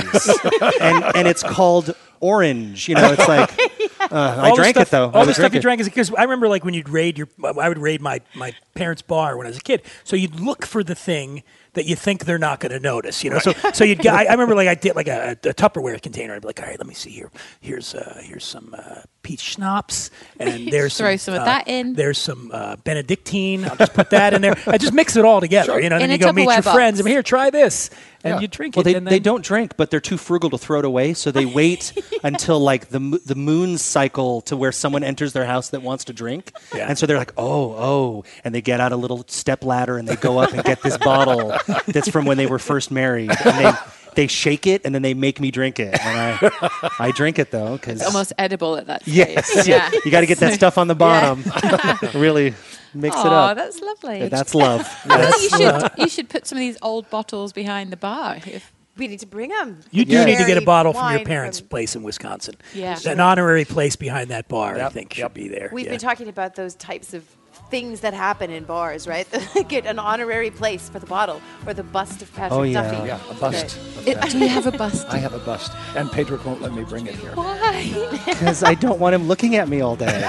[0.80, 2.88] and and it's called orange.
[2.88, 3.50] You know, it's like
[4.12, 5.10] uh, I drank stuff, it though.
[5.10, 7.28] I All the stuff you drank is because I remember like when you'd raid your,
[7.44, 9.82] I would raid my my parents' bar when I was a kid.
[10.04, 11.42] So you'd look for the thing
[11.74, 13.38] that you think they're not going to notice, you know.
[13.38, 14.14] So so you'd get.
[14.14, 16.34] I, I remember like I did like a, a Tupperware container.
[16.34, 17.30] I'd be like, all right, let me see here.
[17.60, 21.68] Here's uh, here's some uh, peach schnapps, and there's Throw some, some of uh, that
[21.68, 21.94] in.
[21.94, 23.64] There's some uh, Benedictine.
[23.64, 24.54] I'll just put that in there.
[24.66, 25.96] I just mix it all together, you know.
[25.96, 26.72] And In then you go meet your box.
[26.72, 27.00] friends.
[27.00, 27.88] And here, try this,
[28.22, 28.40] and Yeah.
[28.40, 28.84] you drink Well, it.
[28.92, 31.14] they, and they don't drink, but they're too frugal to throw it away.
[31.14, 35.70] So they wait until like the the moon cycle to where someone enters their house
[35.70, 36.86] that wants to drink, Yeah.
[36.88, 40.06] and so they're like, oh, oh, and they get out a little step ladder and
[40.06, 41.52] they go up and get this bottle
[41.86, 43.72] that's from when they were first married, and they
[44.14, 47.50] they shake it and then they make me drink it, and I I drink it
[47.50, 49.14] though because It's almost edible at that stage.
[49.16, 49.90] yes, Yeah.
[50.04, 51.42] you got to get that stuff on the bottom,
[52.20, 52.54] really
[52.94, 53.52] mix it up.
[53.52, 54.28] Oh, that's lovely.
[54.28, 54.80] That's love.
[55.06, 58.36] I think you should you should put some of these old bottles behind the bar.
[58.46, 59.80] If, We need to bring them.
[59.90, 62.56] You do need to get a bottle from your Wine parents' place in Wisconsin.
[62.74, 62.98] Yeah.
[63.06, 65.30] An honorary place behind that bar, I think, yep.
[65.30, 65.70] should be there.
[65.72, 65.92] We've Yeah.
[65.92, 67.24] been talking about those types of
[67.72, 69.26] things that happen in bars, right?
[69.68, 72.82] Get an honorary place for the bottle or the bust of Patrick Oh, yeah.
[72.82, 73.06] Duffy.
[73.08, 73.78] Yeah, a bust.
[74.06, 74.28] Okay.
[74.28, 75.06] do you have a bust?
[75.08, 77.32] I have a bust, and Patrick won't let me bring it here.
[77.34, 78.18] Why?
[78.26, 80.22] Because I don't want him looking at me all day.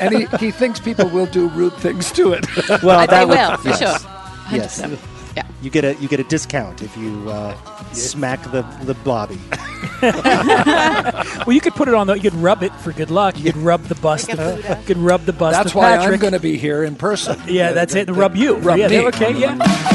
[0.00, 2.46] and he, he thinks people will do rude things to it.
[2.82, 3.78] Well, they that would- will for yes.
[3.80, 4.10] sure.
[4.50, 4.52] 100%.
[4.52, 5.00] Yes.
[5.36, 5.46] Yeah.
[5.62, 7.54] You get a you get a discount if you uh,
[7.92, 9.38] smack the the bobby.
[11.46, 12.14] Well, you could put it on the.
[12.14, 13.38] You could rub it for good luck.
[13.38, 14.28] You could rub the bust.
[14.28, 15.56] Like of, you could rub the bust.
[15.56, 16.14] That's of why Patrick.
[16.14, 17.40] I'm going to be here in person.
[17.46, 18.10] Yeah, that's it.
[18.10, 18.56] Rub you.
[18.56, 19.06] Rub yeah, me.
[19.06, 19.38] Okay.
[19.38, 19.86] Yeah.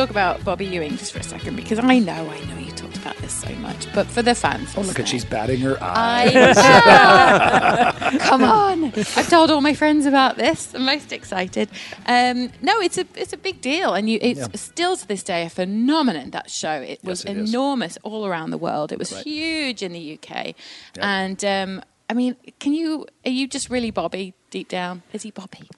[0.00, 1.56] Talk about Bobby Ewing just for a second?
[1.56, 4.72] Because I know I know you talked about this so much, but for the fans.
[4.74, 6.32] Oh, look at she's batting her eyes.
[6.56, 8.18] I.
[8.20, 8.84] Come on!
[8.94, 10.74] I've told all my friends about this.
[10.74, 11.68] I'm most excited.
[12.06, 15.44] Um, no, it's a it's a big deal, and you it's still to this day
[15.44, 16.30] a phenomenon.
[16.30, 17.50] That show it was Yes, it is.
[17.50, 18.92] enormous all around the world.
[18.92, 19.24] It was Right.
[19.24, 20.54] huge in the UK,
[20.98, 25.02] and um, I mean, can you are you just really Bobby deep down?
[25.12, 25.68] Is he Bobby?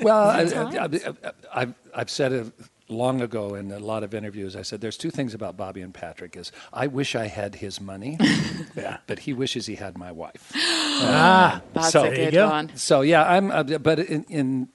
[0.00, 0.28] Well.
[1.52, 2.52] I, have I've said it
[2.88, 4.54] long ago in a lot of interviews.
[4.56, 7.80] I said there's two things about Bobby and Patrick: is I wish I had his
[7.80, 8.18] money,
[8.76, 8.98] Yeah.
[9.06, 10.52] but he wishes he had my wife.
[10.96, 11.60] Ah.
[11.72, 12.48] That's So- a There you good go.
[12.50, 12.76] one.
[12.76, 13.50] So yeah, I'm.
[13.50, 14.68] Uh, but in, in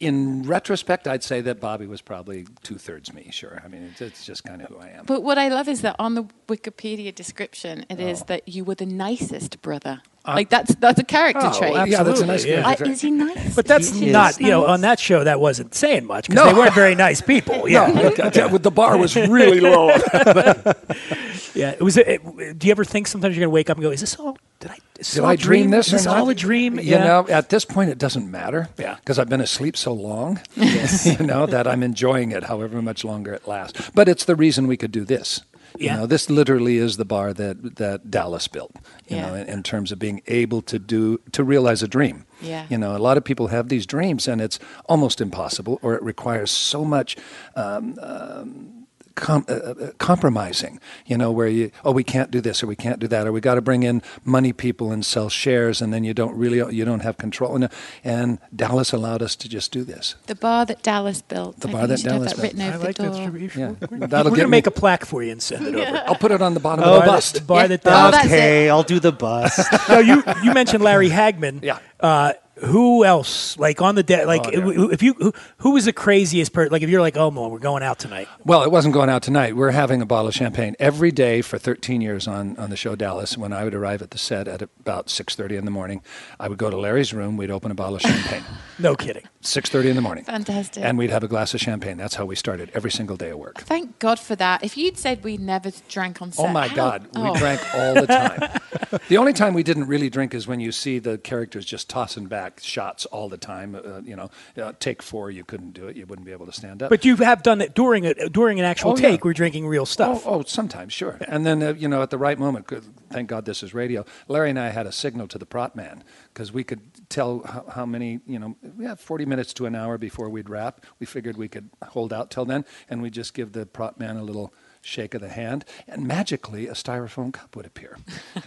[0.00, 3.30] in retrospect, I'd say that Bobby was probably two thirds me.
[3.32, 5.06] Sure, I mean it's, it's just kind of who I am.
[5.06, 8.24] But what I love is that on the Wikipedia description, it is Oh.
[8.28, 10.02] that you were the nicest brother.
[10.26, 11.74] Uh, like that's that's a character oh, trait.
[11.88, 12.46] yeah, that's a nice.
[12.46, 12.60] Absolutely, yeah.
[12.60, 12.92] I, character.
[12.92, 13.54] is he nice?
[13.54, 16.50] But that's He not, you know, on that show that wasn't saying much because No.
[16.50, 17.68] they weren't very nice people.
[17.74, 17.88] Yeah,
[18.32, 19.88] Yeah, the bar was really low.
[21.54, 21.70] yeah.
[21.72, 21.96] It was.
[21.96, 24.16] It, do you ever think sometimes you're going to wake up and go, "Is this
[24.16, 24.38] all?
[24.60, 24.74] Did I?
[24.74, 25.86] Is this Did all I a dream this?
[25.88, 26.78] Is this or all a dream?
[26.78, 28.68] You know, at this point, it doesn't matter.
[28.78, 28.94] Yeah.
[28.96, 30.40] Because I've been asleep so long.
[30.56, 31.04] Yes.
[31.20, 33.90] you know that I'm enjoying it, however much longer it lasts.
[33.94, 35.42] But it's the reason we could do this.
[35.78, 35.94] Yeah.
[35.94, 38.72] You know, this literally is the bar that that Dallas built.
[39.08, 39.26] You Yeah.
[39.26, 42.24] know, in, in terms of being able to do to realize a dream.
[42.40, 42.66] Yeah.
[42.70, 44.58] You know, a lot of people have these dreams, and it's
[44.88, 47.16] almost impossible, or it requires so much.
[47.56, 48.83] Um, um,
[49.16, 52.74] Com- uh, uh, compromising, you know, where you oh we can't do this or we
[52.74, 55.92] can't do that or we got to bring in money people and sell shares and
[55.92, 57.68] then you don't really you don't have control and,
[58.02, 60.16] and Dallas allowed us to just do this.
[60.26, 61.60] the bar that Dallas built.
[61.60, 62.52] The I bar that you Dallas have that built.
[62.54, 63.12] written I over like the that.
[63.12, 63.30] door.
[63.30, 66.02] We're Yeah, going that'll to make a plaque for you and send it over.
[66.08, 67.34] I'll put it on the bottom Oh, of the bar bust.
[67.34, 67.66] the bar Yeah.
[67.68, 68.24] that Oh, Dallas.
[68.26, 69.64] okay, I'll do the bus.
[69.88, 71.62] no, you you mentioned Larry Hagman.
[71.62, 71.78] Yeah.
[72.00, 73.58] Uh, who else?
[73.58, 74.22] Like on the deck?
[74.24, 74.88] Oh, like Oh, yeah.
[74.92, 76.70] if you who, who was the craziest person?
[76.72, 78.28] Like if you're like, oh, man we're going out tonight.
[78.44, 79.56] Well, it wasn't going out tonight.
[79.56, 82.94] We're having a bottle of champagne every day for 13 years on, on the show
[82.94, 83.36] Dallas.
[83.36, 86.02] When I would arrive at the set at about 6:30 in the morning,
[86.38, 87.36] I would go to Larry's room.
[87.36, 88.44] We'd open a bottle of champagne.
[88.76, 89.22] No kidding.
[89.42, 90.24] 6:30 in the morning.
[90.24, 90.82] Fantastic.
[90.84, 91.96] And we'd have a glass of champagne.
[91.96, 93.58] That's how we started every single day of work.
[93.60, 94.64] Thank God for that.
[94.64, 97.32] If you'd said we never drank on set, Oh my how- God, oh.
[97.32, 99.00] we drank all the time.
[99.08, 102.26] the only time we didn't really drink is when you see the characters just tossing
[102.26, 103.74] back shots all the time.
[103.74, 104.30] Uh, you know,
[104.60, 105.96] uh, take four, you couldn't do it.
[105.96, 106.90] You wouldn't be able to stand up.
[106.90, 109.10] But you have done it during a during an actual Oh, yeah.
[109.10, 109.24] take.
[109.24, 110.22] We're drinking real Oh, stuff.
[110.26, 111.18] oh, sometimes, sure.
[111.28, 112.70] And then, uh, you know, at the right moment,
[113.10, 116.04] thank God this is radio, Larry and I had a signal to the prop man
[116.32, 119.74] because we could tell how, how many, you know, we had 40 minutes to an
[119.74, 120.84] hour before we'd wrap.
[120.98, 124.16] We figured we could hold out till then, and we'd just give the prop man
[124.16, 124.52] a little
[124.84, 127.96] shake of the hand, and magically a styrofoam cup would appear.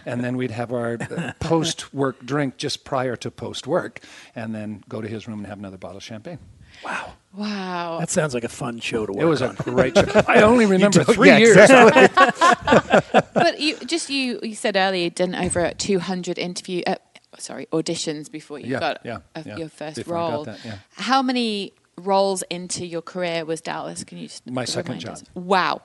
[0.06, 4.00] and then we'd have our uh, post work drink just prior to post work,
[4.34, 6.38] and then go to his room and have another bottle of champagne.
[6.84, 7.12] Wow.
[7.34, 7.98] Wow.
[7.98, 10.22] That sounds like a fun show to work It was a great show.
[10.28, 11.56] I only remember don't- three yeah, years.
[11.56, 13.20] exactly.
[13.34, 16.94] but you just you you said earlier you'd done over 200 interview uh,
[17.38, 19.56] sorry auditions before you Yeah, got yeah, a- yeah.
[19.56, 20.44] your first Before role.
[20.44, 20.78] that, yeah.
[20.94, 24.04] How many roles into your career was Dallas?
[24.04, 25.22] Can you just My second remind us?
[25.22, 25.28] job.
[25.34, 25.82] Wow.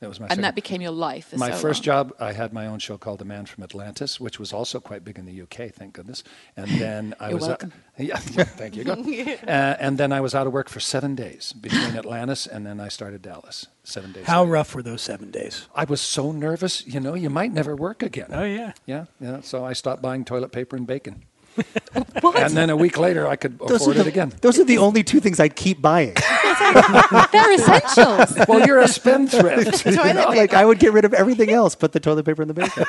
[0.00, 0.42] That was my and second.
[0.44, 1.34] that became your life.
[1.34, 2.10] My so first long.
[2.10, 5.04] job, I had my own show called The Man from Atlantis, which was also quite
[5.04, 6.22] big in the UK, thank goodness.
[6.54, 7.72] And then I You're was welcome.
[7.98, 8.84] Uh, yeah, yeah, thank you.
[8.84, 8.92] Go.
[9.46, 12.78] uh, and then I was out of work for seven days between Atlantis and then
[12.78, 13.66] I started Dallas.
[13.84, 14.26] Seven days.
[14.26, 14.52] How later.
[14.52, 15.66] rough were those seven days?
[15.74, 16.86] I was so nervous.
[16.86, 18.28] You know, you might never work again.
[18.32, 18.72] Oh, yeah.
[18.84, 19.40] Yeah, yeah.
[19.40, 21.24] So I stopped buying toilet paper and bacon.
[22.36, 24.30] and then a week later, I could Those are, afford it again.
[24.42, 26.14] those are the only two things I'd keep buying.
[27.32, 28.46] They're essentials.
[28.48, 29.84] well, you're a spendthrift.
[29.96, 32.50] You know, like I would get rid of everything else but the toilet paper and
[32.50, 32.84] the bacon.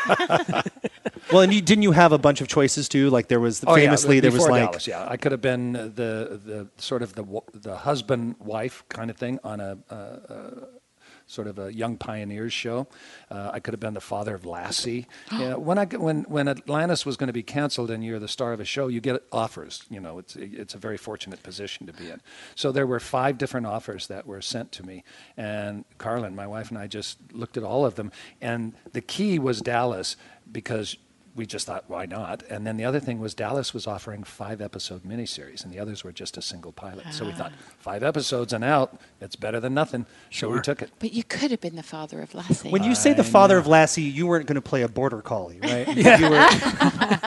[1.32, 3.10] well, and you, didn't you have a bunch of choices too?
[3.10, 5.73] Like there was Oh, yeah, famously there was like Dallas, yeah, I could have been
[5.73, 10.67] the the sort of the the husband wife kind of thing on a, a, a
[11.27, 12.87] sort of a young pioneers show.
[13.29, 15.07] Uh, I could have been the father of Lassie.
[15.31, 18.53] yeah, when I when when Atlantis was going to be canceled and you're the star
[18.53, 19.83] of a show, you get offers.
[19.89, 22.21] You know, it's it's a very fortunate position to be in.
[22.55, 25.03] So there were five different offers that were sent to me,
[25.35, 28.11] and Carlyn, my wife, and I just looked at all of them.
[28.41, 30.15] And the key was Dallas
[30.51, 30.97] because
[31.38, 32.41] we just thought, why not?
[32.50, 36.04] And then the other thing was Dallas was offering five episode miniseries, and the others
[36.04, 37.06] were just a single pilot.
[37.12, 37.73] So we thought, ah.
[37.78, 40.08] five episodes and out, it's better than nothing.
[40.32, 40.89] So we took it.
[40.97, 42.71] But you could have been the father of Lassie.
[42.71, 45.60] when you say the father of Lassie, you weren't going to play a border collie,
[45.62, 45.88] right?
[46.17, 46.50] You were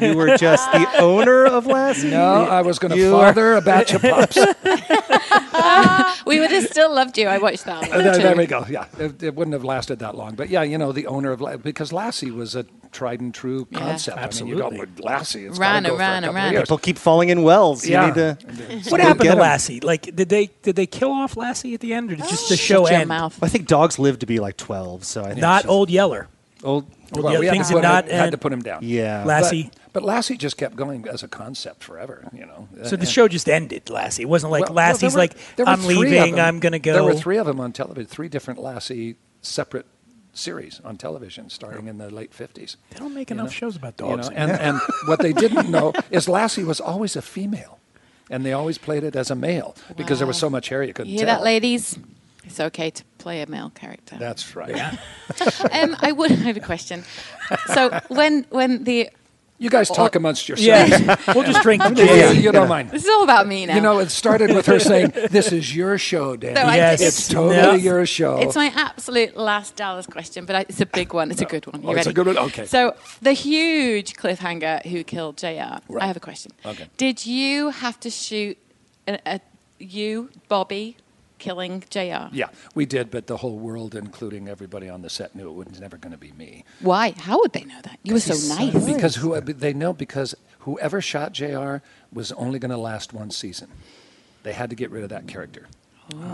[0.01, 2.11] you were just the owner of Lassie.
[2.11, 4.37] No, I was going to You are- father a batch of pups.
[6.27, 7.27] we would have still loved you.
[7.29, 7.93] I watched that one.
[7.93, 8.23] Uh, there, too.
[8.23, 8.65] there we go.
[8.69, 10.35] Yeah, it, it wouldn't have lasted that long.
[10.35, 13.79] But yeah, you know, the owner of because Lassie was a tried and true Yeah.
[13.79, 14.17] concept.
[14.19, 15.03] I mean, you Absolutely.
[15.05, 15.47] Lassie.
[15.47, 16.55] It's Ran and go ran and couple ran.
[16.63, 17.87] People keep falling in wells.
[17.87, 18.07] You Yeah.
[18.07, 18.39] need to.
[18.91, 19.39] What happened get to 'em.
[19.39, 19.81] Lassie?
[19.81, 22.55] Like, did they did they kill off Lassie at the end, or did just the
[22.55, 23.09] oh, show end?
[23.09, 23.39] mouth.
[23.43, 26.29] I think dogs live to be like twelve, so I think Not Old Yeller.
[26.65, 26.87] old.
[27.13, 28.81] Well, Yeah, we had, things to put, not him- had to put him down.
[28.83, 29.25] Yeah.
[29.25, 29.71] Lassie.
[29.93, 32.69] But, but Lassie just kept going as a concept forever, you know.
[32.85, 33.91] So the show just ended.
[33.91, 34.23] Lassie.
[34.23, 36.39] It wasn't like Well, well, Lassie's there were- like, I'm leaving.
[36.41, 36.93] I'm gonna go.
[36.93, 39.87] There were three of them on television, three different Lassie separate
[40.33, 42.77] series on television starting in the late 50s.
[42.91, 43.51] They don't make enough know?
[43.51, 44.31] shows about You dogs.
[44.31, 47.79] know, and, and what they didn't know is Lassie was always a female.
[48.33, 50.93] And they always played it as a male because there was so much hair you
[50.93, 51.39] couldn't You hear tell.
[51.39, 51.99] that, ladies?
[52.45, 54.17] It's okay to play a male character.
[54.21, 54.73] That's right.
[55.73, 57.03] um, I would have a question.
[57.75, 59.11] So when when the
[59.61, 60.91] You guys talk amongst yourselves.
[61.01, 62.91] yeah, we'll just drink the Yeah, you don't mind.
[62.91, 63.75] this is all about me now.
[63.75, 66.55] You know, it started with her saying, "This is your show, Dan.
[66.55, 67.03] No, I Yes.
[67.03, 67.73] It's totally No.
[67.75, 71.31] your show." It's my absolute last Dallas question, but I, it's a big one.
[71.31, 71.83] It's a good one.
[71.83, 72.39] You Oh, it's a good one?
[72.39, 72.65] Okay.
[72.65, 75.47] So the huge cliffhanger who killed Jr.
[75.47, 76.03] Right.
[76.03, 76.53] I have a question.
[76.65, 76.87] Okay.
[76.97, 78.57] Did you have to shoot
[79.07, 79.41] a, a,
[79.79, 80.97] you, Bobby,
[81.41, 82.29] killing Jr.?
[82.33, 85.81] yeah, we did, but the whole world, including everybody on the set, knew it was
[85.81, 86.65] never going to be me.
[86.81, 87.13] Why?
[87.19, 87.99] How would they know that?
[88.05, 88.85] You were so nice.
[88.87, 91.77] Because who they know because whoever shot Jr.
[92.13, 93.69] was only going to last one season.
[94.43, 95.67] They had to get rid of that character.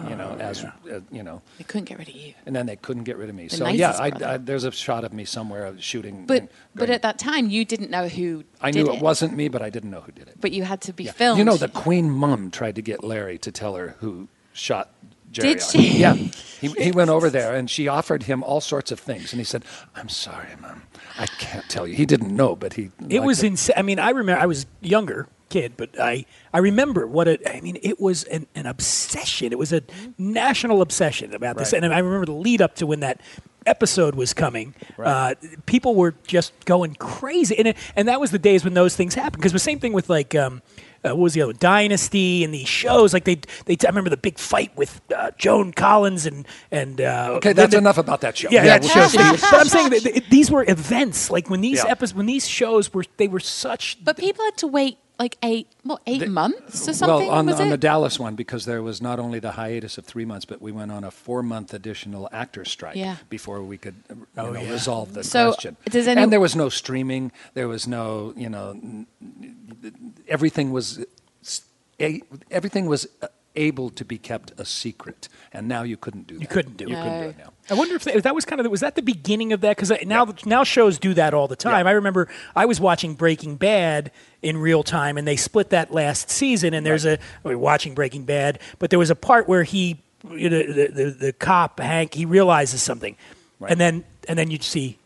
[0.09, 2.33] you know, as uh, you know, They couldn't get rid of you.
[2.47, 3.49] and then they couldn't get rid of me.
[3.49, 4.11] The so yeah, I.
[4.25, 6.25] I, there's a shot of me somewhere shooting.
[6.25, 8.45] But and but at that time, you didn't know who.
[8.63, 10.37] I did knew it wasn't me, but I didn't know who did it.
[10.41, 11.13] But you had to be Yeah.
[11.13, 11.39] filmed.
[11.39, 14.91] You know, the Queen Mum tried to get Larry to tell her who shot
[15.31, 15.55] Jerry.
[15.55, 15.99] Did she?
[15.99, 16.15] Yeah.
[16.15, 19.33] He, he went over there and she offered him all sorts of things.
[19.33, 19.65] And he said,
[19.95, 20.83] I'm sorry, Mum.
[21.19, 21.95] I can't tell you.
[21.95, 22.91] He didn't know, but he.
[23.09, 23.75] It was insane.
[23.77, 27.43] I mean, I remember I was younger kid, but I I remember what it.
[27.47, 29.53] I mean, it was an, an obsession.
[29.53, 29.83] It was a
[30.19, 31.83] national obsession about this, Right.
[31.85, 33.21] and I remember the lead up to when that
[33.65, 34.75] episode was coming.
[34.99, 35.35] Uh,
[35.67, 39.15] people were just going crazy, and it, and that was the days when those things
[39.15, 39.41] happened.
[39.41, 40.35] Because the same thing with like.
[40.35, 40.63] Um,
[41.07, 41.53] uh, what was the other?
[41.53, 45.73] Dynasty and these shows like they they I remember the big fight with uh, Joan
[45.73, 48.49] Collins and and uh, Okay, that's Linda- enough about that show.
[48.51, 49.33] yeah, Yeah, that we'll show.
[49.51, 51.31] but I'm saying that th- these were events.
[51.31, 51.91] Like when these Yeah.
[51.91, 53.99] episodes, when these shows were, they were such.
[54.05, 57.29] But people had to wait like eight, what, eight months or something?
[57.29, 60.05] Well, on, was on the Dallas one, because there was not only the hiatus of
[60.05, 63.17] three months, but we went on a four-month additional actor strike Yeah.
[63.31, 64.71] before we could uh, Oh, know, yeah.
[64.71, 65.77] resolve the So, question.
[65.87, 67.33] does any- and there was no streaming.
[67.55, 71.05] There was no, you know, n- n- everything was
[72.51, 76.41] everything was uh, able to be kept a secret, and now you couldn't do that.
[76.43, 77.03] You couldn't do You it.
[77.03, 77.53] couldn't do it now.
[77.71, 79.61] I wonder if that, if that was kind of the- was that the beginning of
[79.63, 81.87] that because now now shows do that all the time.
[81.87, 81.91] Yeah.
[81.91, 86.31] I remember I was watching Breaking Bad in real time, and they split that last
[86.31, 86.75] season.
[86.75, 90.01] And there's a we were watching Breaking Bad, but there was a part where he
[90.31, 93.17] you know, the, the the cop Hank he realizes something,
[93.61, 93.73] Right.
[93.73, 94.99] and then and then you see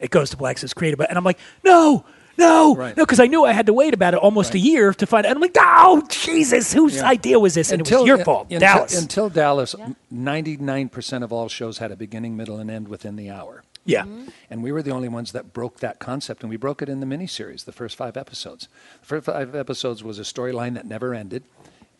[0.00, 2.04] it goes to black says created, by- and I'm like no.
[2.38, 2.96] No, Right.
[2.96, 5.26] no, because I knew I had to wait about it almost a year to find
[5.26, 5.34] out.
[5.36, 7.70] I'm like, oh, Jesus, whose idea was this?
[7.72, 9.00] And it was your fault, until, Dallas.
[9.02, 9.74] Until Dallas,
[10.12, 13.62] 99% of all shows had a beginning, middle, and end within the hour.
[13.84, 14.02] yeah.
[14.02, 14.28] Mm-hmm.
[14.50, 17.00] And we were the only ones that broke that concept, and we broke it in
[17.00, 18.68] the miniseries, the first five episodes.
[19.00, 21.44] The first five episodes was a storyline that never ended,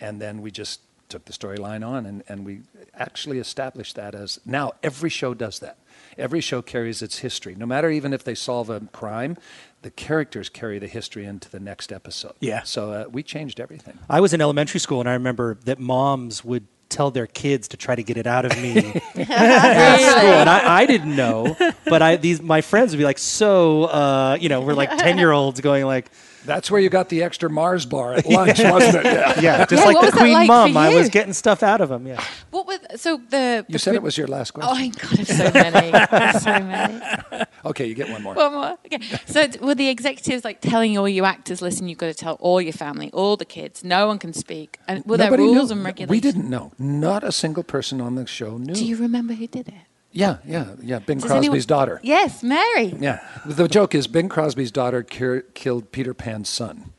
[0.01, 2.61] and then we just took the storyline on, and, and we
[2.95, 5.79] actually established that as now every show does that.
[6.19, 7.55] Every show carries its history.
[7.55, 9.37] No matter even if they solve a crime,
[9.83, 12.35] the characters carry the history into the next episode.
[12.41, 12.63] Yeah.
[12.65, 13.99] So uh, we changed everything.
[14.11, 17.77] I was in elementary school, and I remember that moms would tell their kids to
[17.77, 18.79] try to get it out of me
[19.17, 21.57] at school, and I, I didn't know.
[21.85, 25.19] But I these my friends would be like, so uh, you know, we're like ten
[25.19, 26.11] year olds going like,
[26.49, 29.05] That's where you got the extra Mars bar at lunch, wasn't it?
[29.05, 29.41] Yeah.
[29.41, 30.77] yeah, just Yeah, like the Queen like for Mom.
[30.79, 32.07] I was getting stuff out of them.
[32.07, 32.25] Yeah.
[32.51, 33.67] What was so the?
[33.69, 34.93] You the said pro- it was your last oh, question.
[34.95, 35.39] Oh question.
[35.39, 37.45] my god, so many, so many.
[37.65, 38.35] Okay, you get one more.
[38.35, 38.79] One more.
[38.87, 39.01] Okay.
[39.27, 42.63] So were the executives like telling all you actors, listen, you've got to tell all
[42.63, 45.77] your family, all the kids, no one can speak, and were Nobody there rules knew.
[45.77, 46.11] and regulations?
[46.11, 46.73] We didn't know.
[46.79, 48.75] Not a single person on the show knew.
[48.75, 49.75] Do you remember who did it?
[50.13, 50.99] Yeah, yeah, yeah.
[51.01, 52.01] Bing Does Crosby's anyone- daughter.
[52.03, 52.95] Yes, Mary.
[52.99, 53.21] Yeah.
[53.45, 56.93] The joke is Bing Crosby's daughter cur- killed Peter Pan's son.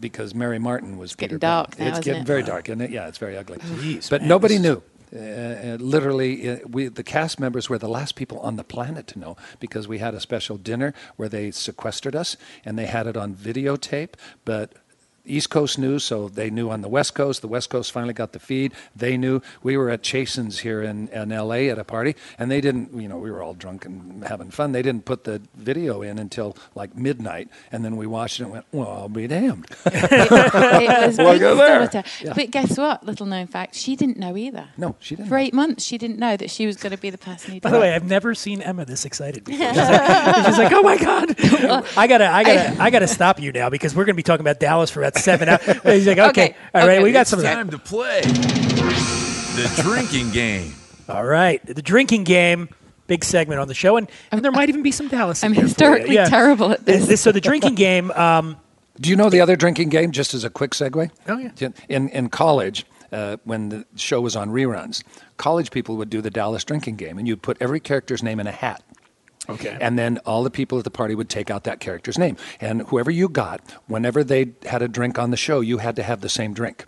[0.00, 1.78] Because Mary Martin was Peter getting dark Pan.
[1.78, 2.26] now, it's isn't getting it?
[2.26, 3.58] very dark, and it, yeah, it's very ugly.
[3.58, 4.82] Jeez, but man, nobody this knew.
[5.16, 9.06] Uh, uh, literally, uh, we the cast members were the last people on the planet
[9.06, 13.06] to know because we had a special dinner where they sequestered us and they had
[13.06, 14.14] it on videotape.
[14.44, 14.72] But
[15.26, 17.40] East Coast knew, so they knew on the West Coast.
[17.42, 18.72] The West Coast finally got the feed.
[18.94, 19.40] They knew.
[19.62, 21.70] We were at Chasen's here in, in L.A.
[21.70, 22.92] at a party, and they didn't.
[22.94, 24.72] You know, we were all drunk and having fun.
[24.72, 28.52] They didn't put the video in until like midnight, and then we watched it and
[28.52, 31.86] went, "Well, I'll be damned." it was Look Big's there.
[31.86, 32.02] daughter.
[32.34, 33.04] But guess what?
[33.04, 34.68] Little known fact, she didn't know either.
[34.76, 35.42] No, she didn't For know.
[35.44, 37.62] eight months, she didn't know that she was going to be the person who did
[37.62, 37.80] By the it.
[37.80, 39.66] way, I've never seen Emma this excited before.
[39.68, 41.34] She's like, she's like, "Oh my god,
[41.96, 44.60] I gotta, I gotta, I gotta stop you now because we're gonna be talking about
[44.60, 47.30] Dallas for about seven hours." He's like, "Okay, Okay, all right, okay, we got It's
[47.30, 50.74] some time to play the drinking game.
[51.08, 52.68] All right, the drinking game,
[53.06, 55.44] big segment on the show, and, and there might even be some Dallas.
[55.44, 55.68] I'm there for you.
[55.68, 56.24] historically Yeah.
[56.26, 57.20] terrible at And this.
[57.20, 58.10] so the drinking game.
[58.12, 58.56] Um,
[59.00, 60.12] Do you know the other drinking game?
[60.12, 61.10] Just as a quick segue.
[61.28, 61.68] Oh, yeah.
[61.88, 65.02] In in college, uh, when the show was on reruns,
[65.36, 68.46] college people would do the Dallas drinking game, and you'd put every character's name in
[68.46, 68.82] a hat.
[69.48, 69.76] Okay.
[69.80, 72.82] And then all the people at the party would take out that character's name, and
[72.82, 76.20] whoever you got, whenever they had a drink on the show, you had to have
[76.20, 76.84] the same drink.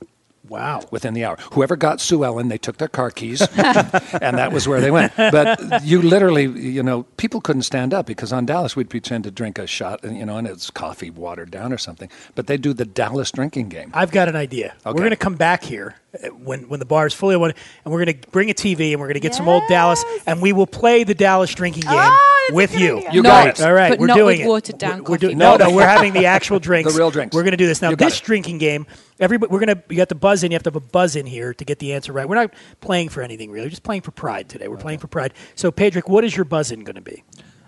[0.48, 0.80] wow.
[0.90, 1.36] within the hour.
[1.52, 5.12] Whoever got Sue Ellen, they took their car keys, and that was where they went.
[5.16, 9.30] But you literally, you know, people couldn't stand up because on Dallas we'd pretend to
[9.30, 12.08] drink a shot, you know, and it's coffee watered down or something.
[12.36, 13.90] But they do the Dallas drinking game.
[13.92, 14.74] I've got an idea.
[14.84, 17.52] We're going to come back here uh, when when the bar is fully open,
[17.84, 20.04] and we're going to bring a TV and we're going to get some old Dallas,
[20.26, 23.02] and we will play the Dallas drinking game Oh, that's a with you.
[23.12, 23.60] You Not- got it.
[23.66, 24.48] All right, but we're not doing with it.
[24.48, 25.18] watered down We're, we're coffee.
[25.18, 25.68] doing no, No.
[25.68, 25.74] no.
[25.76, 26.92] We're having the actual drinks.
[26.92, 27.34] The real drinks.
[27.34, 27.90] We're going to do this now.
[27.90, 28.86] You This drinking game,
[29.20, 29.82] everybody, we're going to.
[29.88, 30.50] You got the buzz in.
[30.50, 32.28] You have to have a buzz in here to get the answer right.
[32.28, 33.66] We're not playing for anything really.
[33.66, 34.68] We're just playing for pride today.
[34.68, 35.34] We're playing for pride.
[35.54, 37.22] So, Padraic, what is your buzz in going to be?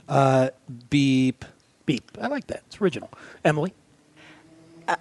[0.09, 0.51] Uh,
[0.91, 1.45] beep.
[1.87, 2.17] Beep.
[2.21, 2.63] I like that.
[2.67, 3.11] It's original.
[3.45, 3.73] Emily,
[4.87, 4.97] uh,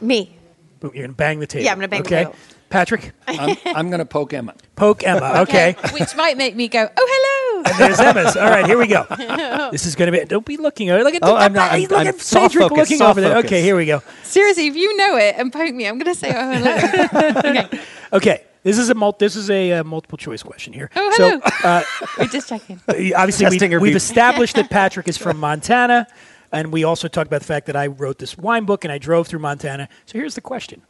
[0.00, 0.36] Me.
[0.80, 1.64] boom, you're going to bang the table.
[1.64, 2.24] Yeah, I'm gonna bang the okay?
[2.24, 2.36] table.
[2.70, 4.54] Patrick, I'm, I'm going to poke Emma.
[4.76, 5.32] poke Emma.
[5.42, 5.74] Okay.
[5.98, 7.37] Which might make me go, oh, hello.
[7.76, 8.36] There's Emma's.
[8.36, 9.06] All right, here we go.
[9.70, 10.24] This is going to be.
[10.24, 10.88] Don't be looking.
[10.90, 11.20] Look at.
[11.22, 12.14] Oh, I'm not- He's I'm- looking.
[12.14, 13.34] I'm soft Padraic focus, looking soft over there.
[13.34, 13.48] focus.
[13.48, 14.02] Okay, here we go.
[14.22, 17.38] Seriously, if you know it and poke me, I'm going to say, oh, hello.
[17.50, 17.80] okay.
[18.12, 20.88] Okay, this is a mul- This is a uh, multiple choice question here.
[20.96, 21.82] Oh, So, hello.
[22.18, 22.80] We're just checking.
[22.88, 23.96] obviously, Testing we, her we've beep.
[23.96, 26.06] established that Patrick is from Montana,
[26.50, 28.96] and we also talked about the fact that I wrote this wine book and I
[28.96, 29.90] drove through Montana.
[30.06, 30.80] So here's the question: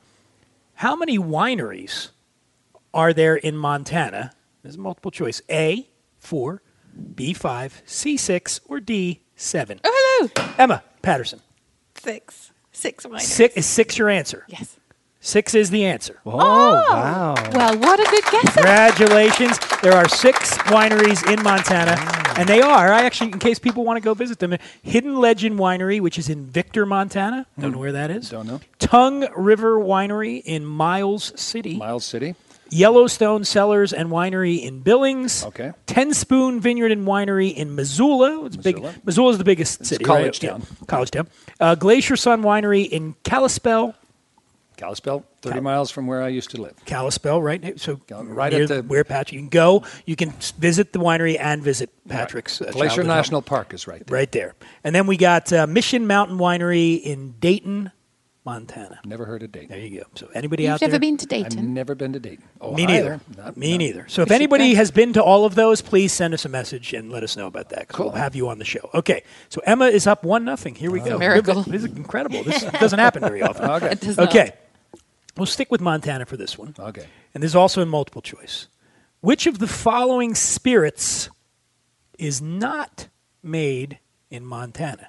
[0.75, 2.11] How many wineries
[2.95, 4.31] are there in Montana?
[4.63, 5.89] This is multiple choice: A
[6.21, 6.63] four,
[7.15, 9.81] B five, C six, or D seven.
[9.85, 10.53] Oh, hello.
[10.59, 11.41] Emma Patterson.
[11.95, 12.53] Six.
[12.73, 13.21] Six wineries.
[13.23, 14.45] Six is six your answer.
[14.49, 14.77] Yes.
[15.21, 16.21] Six is the answer.
[16.25, 17.35] Oh, wow.
[17.53, 18.55] Well, what a good guess.
[18.55, 19.59] Congratulations.
[19.83, 21.97] There are six wineries in Montana,
[22.39, 25.59] and they are, I actually, in case people want to go visit them, Hidden Legend
[25.59, 27.47] Winery, which is in Victor, Montana.
[27.59, 27.73] Don't hmm.
[27.73, 28.31] know where that is.
[28.31, 28.61] Don't know.
[28.79, 31.77] Tongue River Winery in Miles City.
[31.77, 32.37] Miles City.
[32.71, 35.45] Yellowstone Cellars and Winery in Billings.
[35.45, 35.73] Okay.
[35.87, 38.45] Ten Spoon Vineyard and Winery in Missoula.
[38.47, 38.77] It's big.
[38.77, 38.95] Missoula.
[39.05, 40.05] Missoula is the biggest city.
[40.05, 40.51] college right?
[40.51, 40.63] town.
[40.63, 41.29] Yeah, college town.
[41.61, 43.95] Uh, Glacier Sun Winery in Kalispell.
[44.77, 46.75] Kalispell, 30 miles from where I used to live.
[46.85, 47.81] Kalispell, right?
[47.81, 49.33] So Right near at the- where Patrick.
[49.33, 49.83] You can go.
[50.07, 53.17] You can visit the winery and visit Patrick's uh, Glacier childhood home.
[53.17, 54.15] National Park is right there.
[54.17, 54.55] right there.
[54.85, 57.91] And then we got uh, Mission Mountain Winery in Dayton,
[58.49, 58.99] Montana.
[59.05, 59.69] Never heard of Dayton.
[59.69, 60.07] There you go.
[60.15, 61.45] So anybody You've out never been to Dayton?
[61.45, 61.75] I've Dayton.
[61.75, 62.45] never been to Dayton.
[62.63, 63.21] Oh, Me neither.
[63.37, 64.09] Not- Me not- neither.
[64.09, 64.77] So if We should anybody go.
[64.83, 67.47] has been to all of those, please send us a message and let us know
[67.47, 67.89] about that.
[67.89, 68.07] Cool.
[68.07, 68.89] We'll have you on the show.
[68.95, 69.23] Okay.
[69.51, 70.75] So Emma is up one nothing.
[70.75, 71.05] Here we oh.
[71.05, 71.19] go.
[71.19, 71.63] miracle.
[71.65, 72.43] This is incredible.
[72.43, 73.69] This doesn't happen very often.
[73.69, 73.91] Okay.
[73.91, 74.31] It does not.
[74.31, 74.53] Okay.
[75.37, 76.75] We'll stick with Montana for this one.
[76.79, 77.07] Okay.
[77.35, 78.67] And this is also in multiple choice.
[79.21, 81.29] Which of the following spirits
[82.19, 83.09] is not
[83.43, 83.99] made
[84.31, 85.09] in Montana?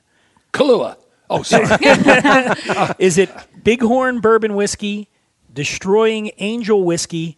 [0.54, 0.98] Kahlua.
[1.30, 1.66] Oh, sorry.
[3.00, 3.30] Is it
[3.64, 5.10] Bighorn Bourbon Whiskey,
[5.54, 7.38] Destroying Angel Whiskey,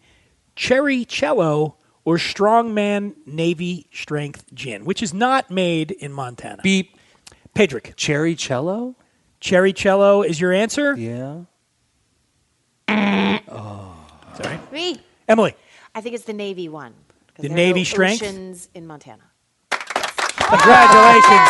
[0.56, 6.62] Cherry Cello, or Strongman Navy Strength Gin, which is not made in Montana?
[6.62, 6.96] Beep.
[7.54, 8.96] Padraic, Cherry cello?
[9.40, 10.96] Cherry Cello is your answer?
[10.96, 11.42] Yeah.
[12.88, 13.94] oh.
[14.34, 14.58] Sorry.
[14.72, 15.00] Me.
[15.28, 15.54] Emily,
[15.94, 16.94] I think it's the Navy one.
[17.38, 18.22] The Navy no strength?
[18.22, 19.24] Oceans in Montana.
[20.52, 21.48] Congratulations.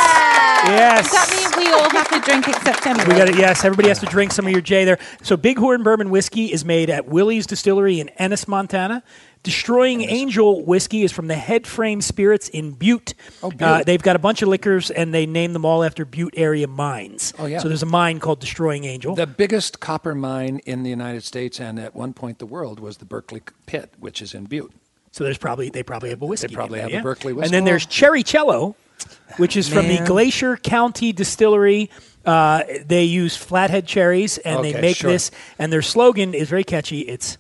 [0.65, 1.11] Yes.
[1.11, 3.05] Does that mean we all have to drink except Emily?
[3.09, 3.37] We got it.
[3.37, 4.99] Yes, everybody has to drink some of your J there.
[5.23, 9.03] So, Bighorn Bourbon Whiskey is made at Willie's Distillery in Ennis, Montana.
[9.43, 13.15] Destroying Angel Whiskey is from the Head Frame Spirits in Butte.
[13.43, 13.63] Oh, Butte.
[13.63, 16.69] Uh, they've got a bunch of liquors, and they name them all after Butte area
[16.69, 17.35] mines.
[17.41, 17.59] Oh, yeah.
[17.59, 19.17] So there's a mine called Destroying Angel.
[19.17, 22.99] The biggest copper mine in the United States and at one point the world was
[22.99, 24.71] the Berkeley Pit, which is in Butte.
[25.11, 26.47] so there's probably they probably have a whiskey.
[26.47, 27.47] They probably have that, a Berkeley whiskey.
[27.47, 28.77] And then there's Cherry Cello,
[29.37, 31.91] which is from the Glacier County Distillery.
[32.25, 35.11] Uh, they use flathead cherries, and they make sure.
[35.11, 35.31] this.
[35.59, 37.01] And their slogan is very catchy.
[37.01, 37.37] It's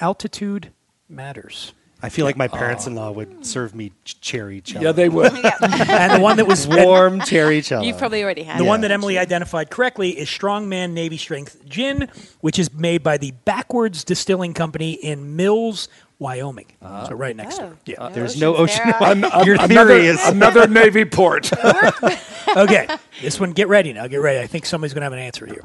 [0.00, 0.72] altitude
[1.08, 1.72] matters.
[2.02, 4.84] I feel like my parents-in-law would serve me ch- cherry cello.
[4.84, 5.32] Yeah, they would.
[5.62, 7.84] and the one that was warm cherry cello.
[7.84, 8.68] You've probably already had The it.
[8.68, 12.08] one that Emily identified correctly is Strongman Navy Strength Gin,
[12.42, 15.88] which is made by the Backwards Distilling Company in Mills,
[16.18, 16.66] Wyoming.
[16.80, 17.08] Uh-huh.
[17.08, 17.72] so right next door.
[17.74, 17.78] Oh.
[17.84, 17.94] Yeah.
[17.98, 18.82] Oh, There's no ocean.
[19.00, 19.44] there.
[19.44, 21.50] Your another, theory is another Navy port.
[22.56, 22.88] okay,
[23.20, 23.52] this one.
[23.52, 24.06] Get ready now.
[24.06, 24.40] Get ready.
[24.40, 25.64] I think somebody's going to have an answer here.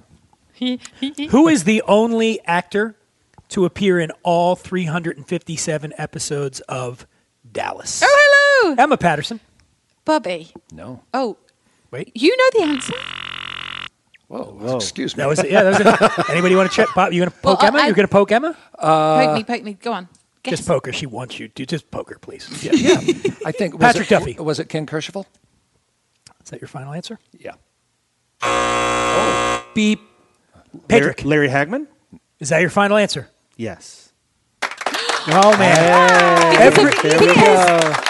[1.29, 2.95] Who is the only actor
[3.49, 7.07] to appear in all 357 episodes of
[7.49, 8.01] Dallas?
[8.05, 9.39] Oh, hello, Emma Patterson.
[10.05, 10.51] Bobby.
[10.71, 11.01] no.
[11.13, 11.37] Oh,
[11.91, 12.93] Wait, you know the answer.
[14.27, 15.21] Whoa, excuse me.
[15.21, 15.51] that was it.
[15.51, 16.29] Yeah, that was it.
[16.29, 16.87] Anybody want to check?
[16.95, 17.79] Bob, you going to poke Well, Emma?
[17.79, 18.53] I- You're going to poke Emma?
[18.53, 19.73] poke me, uh, poke me.
[19.73, 20.07] Go on.
[20.43, 20.57] Guess.
[20.57, 20.91] Just poker.
[20.91, 21.65] She wants you to.
[21.65, 22.47] Just poker, please.
[22.63, 22.71] Yeah.
[22.73, 22.97] yeah,
[23.45, 24.33] I think was Patrick it, Duffy.
[24.39, 25.25] Was it Ken Kercheval?
[26.43, 27.19] Is that your final answer?
[27.37, 27.53] Yeah.
[28.41, 29.65] Oh.
[29.75, 29.99] beep.
[30.87, 31.23] Padraic.
[31.25, 31.87] Larry, Larry Hagman?
[32.39, 33.29] Is that your final answer?
[33.57, 34.11] Yes.
[35.27, 36.91] Oh man, Every-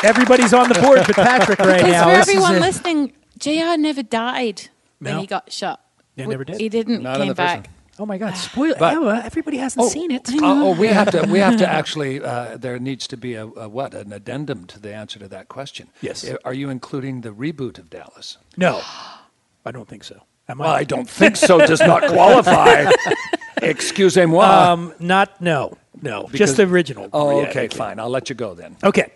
[0.08, 2.04] everybody's on the board but Patrick right Because now.
[2.06, 4.70] for everyone listening, JR never died
[5.00, 5.82] when he got shot.
[6.16, 6.62] Yeah, W- never did.
[6.62, 7.04] He didn't.
[7.04, 7.58] Not in came the back.
[7.68, 7.76] one.
[8.00, 8.36] Oh my God!
[8.36, 9.22] Spoil But- Emma.
[9.24, 10.28] Everybody hasn't seen it.
[10.30, 11.24] Uh, oh, we have to.
[11.30, 12.22] We have to actually.
[12.22, 13.94] Uh, there needs to be a, a what?
[13.94, 15.90] An addendum to the answer to that question.
[16.02, 16.26] Yes.
[16.46, 18.38] Are you including the reboot of Dallas?
[18.58, 18.82] No,
[19.66, 20.22] I don't think so.
[20.50, 20.66] Am I?
[20.66, 21.60] Well, I don't think so.
[21.60, 22.90] Does not qualify.
[23.62, 24.44] Excusez-moi.
[24.44, 26.24] Um, not no, no.
[26.24, 27.10] Because- just the original.
[27.14, 27.78] oh, Yeah, okay, okay.
[27.78, 28.00] fine.
[28.00, 28.76] I'll let you go then.
[28.84, 29.12] Okay,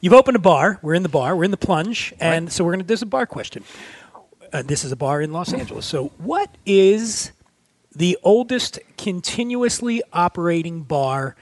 [0.00, 0.78] you've opened a bar.
[0.82, 1.34] We're in the bar.
[1.36, 2.84] We're in the plunge, and so we're gonna.
[2.84, 3.64] There's a bar question.
[4.52, 5.86] Uh, this is a bar in Los Angeles.
[5.86, 7.32] So, what is
[7.96, 11.34] the oldest continuously operating bar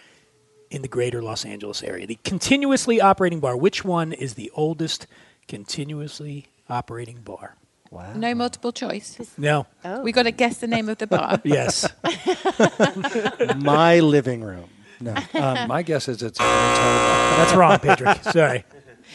[0.71, 2.07] in the greater Los Angeles area?
[2.07, 3.57] The continuously operating bar.
[3.57, 5.07] Which one is the oldest
[5.49, 7.57] continuously operating bar?
[7.91, 8.13] Wow.
[8.15, 9.19] No multiple choice.
[9.37, 9.67] No.
[9.85, 10.03] Oh.
[10.03, 11.41] We got to guess the name of the bar.
[11.45, 11.89] Yes.
[13.57, 14.69] My living room.
[15.01, 15.15] No.
[15.35, 17.37] Um, my guess is it's a hotel.
[17.37, 18.33] That's wrong, Padraic.
[18.33, 18.65] Sorry.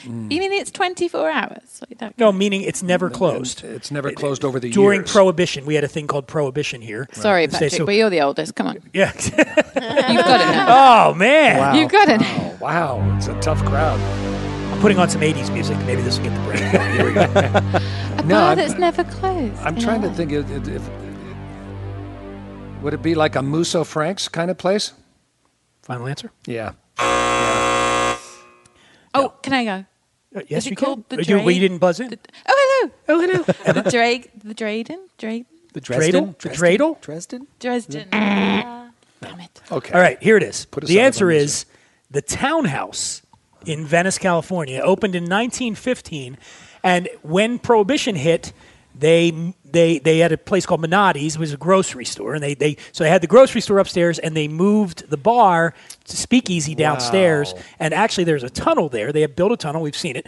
[0.03, 0.31] Mm.
[0.31, 1.81] You mean it's 24 hours?
[1.99, 2.17] Like?
[2.17, 3.63] No, meaning it's never closed.
[3.63, 4.75] It's never closed over the years.
[4.75, 5.11] During years.
[5.11, 7.07] Prohibition, we had a thing called Prohibition here.
[7.11, 8.55] Sorry, Patrick, so- but you're the oldest.
[8.55, 8.77] Come on.
[8.93, 9.11] Yeah.
[10.11, 11.09] You've got it now.
[11.09, 11.57] oh man.
[11.57, 11.73] Wow.
[11.73, 12.35] You've got it now.
[12.39, 13.99] Oh, wow, it's a tough crowd.
[14.71, 15.77] I'm putting on some 80s music.
[15.85, 16.71] Maybe this will get the brain.
[16.71, 16.91] going.
[16.95, 17.21] Here we go.
[17.23, 19.55] A No, bar I'm- that's never closed.
[19.61, 20.89] I'm in trying to think if, if, if
[22.81, 24.93] would it be like a Musso Franks kind of place?
[25.83, 26.31] Final answer?
[26.45, 26.73] Yeah.
[29.13, 29.85] Oh, can I go?
[30.35, 31.17] Uh, yes, Is it you called can.
[31.17, 32.09] the Uh, you, well, you didn't buzz in.
[32.09, 33.43] The- oh, hello, Oh, hello.
[33.65, 33.81] hello.
[33.81, 36.37] the Drake, the Drayden, Drayden, The dreidel?
[36.39, 37.01] The dreidel?
[37.01, 37.47] Dresden?
[37.59, 38.07] Dresden.
[38.13, 38.89] Ah,
[39.21, 39.61] damn it.
[39.71, 39.93] Okay.
[39.93, 40.65] All right, here it is.
[40.65, 41.65] Put us the out of answer our is
[42.11, 43.21] the townhouse
[43.65, 46.37] in Venice, California, opened in 1915,
[46.83, 48.53] and when Prohibition hit,
[48.95, 52.53] they they they had a place called Menotti's, it was a grocery store, and they,
[52.55, 55.73] they so they had the grocery store upstairs, and they moved the bar
[56.05, 57.61] to Speakeasy downstairs, Wow.
[57.79, 59.11] and actually there's a tunnel there.
[59.11, 59.81] They have built a tunnel.
[59.81, 60.25] We've seen it.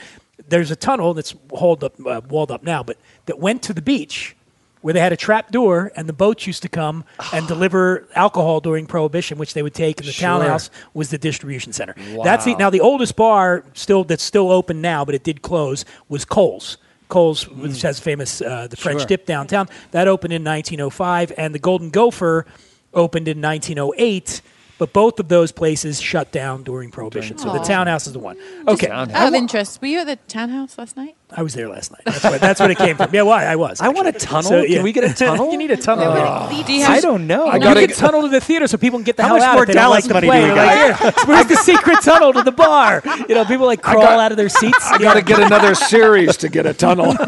[0.50, 3.82] There's a tunnel that's hauled up, uh, walled up now, but that went to the
[3.82, 4.36] beach
[4.82, 8.60] where they had a trap door and the boats used to come and deliver alcohol
[8.60, 10.28] during prohibition which they would take and the Sure.
[10.30, 14.82] townhouse was the distribution center that's the now the oldest bar still that's still open
[14.82, 16.78] now but it did close was cole's
[17.12, 19.08] Coles, which has famous uh, the French Sure.
[19.08, 19.68] dip downtown.
[19.92, 22.46] That opened in 1905, and the Golden Gopher
[22.94, 24.42] opened in 1908.
[24.80, 27.38] But both of those places shut down during Prohibition.
[27.38, 28.36] So the townhouse is the one.
[28.68, 29.16] Okay, Townhouse.
[29.16, 31.16] Out of interest, were you at the townhouse last night?
[31.36, 32.02] I was there last night.
[32.06, 33.14] That's, what, that's what it came from.
[33.14, 33.80] Yeah, why I was.
[33.82, 34.44] I want a tunnel.
[34.50, 34.76] So, yeah.
[34.76, 35.52] Can we get a tunnel?
[35.52, 36.06] you need a tunnel.
[36.08, 36.64] Oh.
[36.66, 37.48] Do you I don't know.
[37.48, 39.30] I You gotta can get- tunnel to the theater so people can get the How
[39.30, 41.12] hell much out more if they Dallas like to money do we They're like, "Here,
[41.26, 43.02] where's the secret tunnel to the bar?
[43.30, 44.86] You know, people like crawl got- out of their seats.
[44.92, 47.16] I got to get another series to get a tunnel.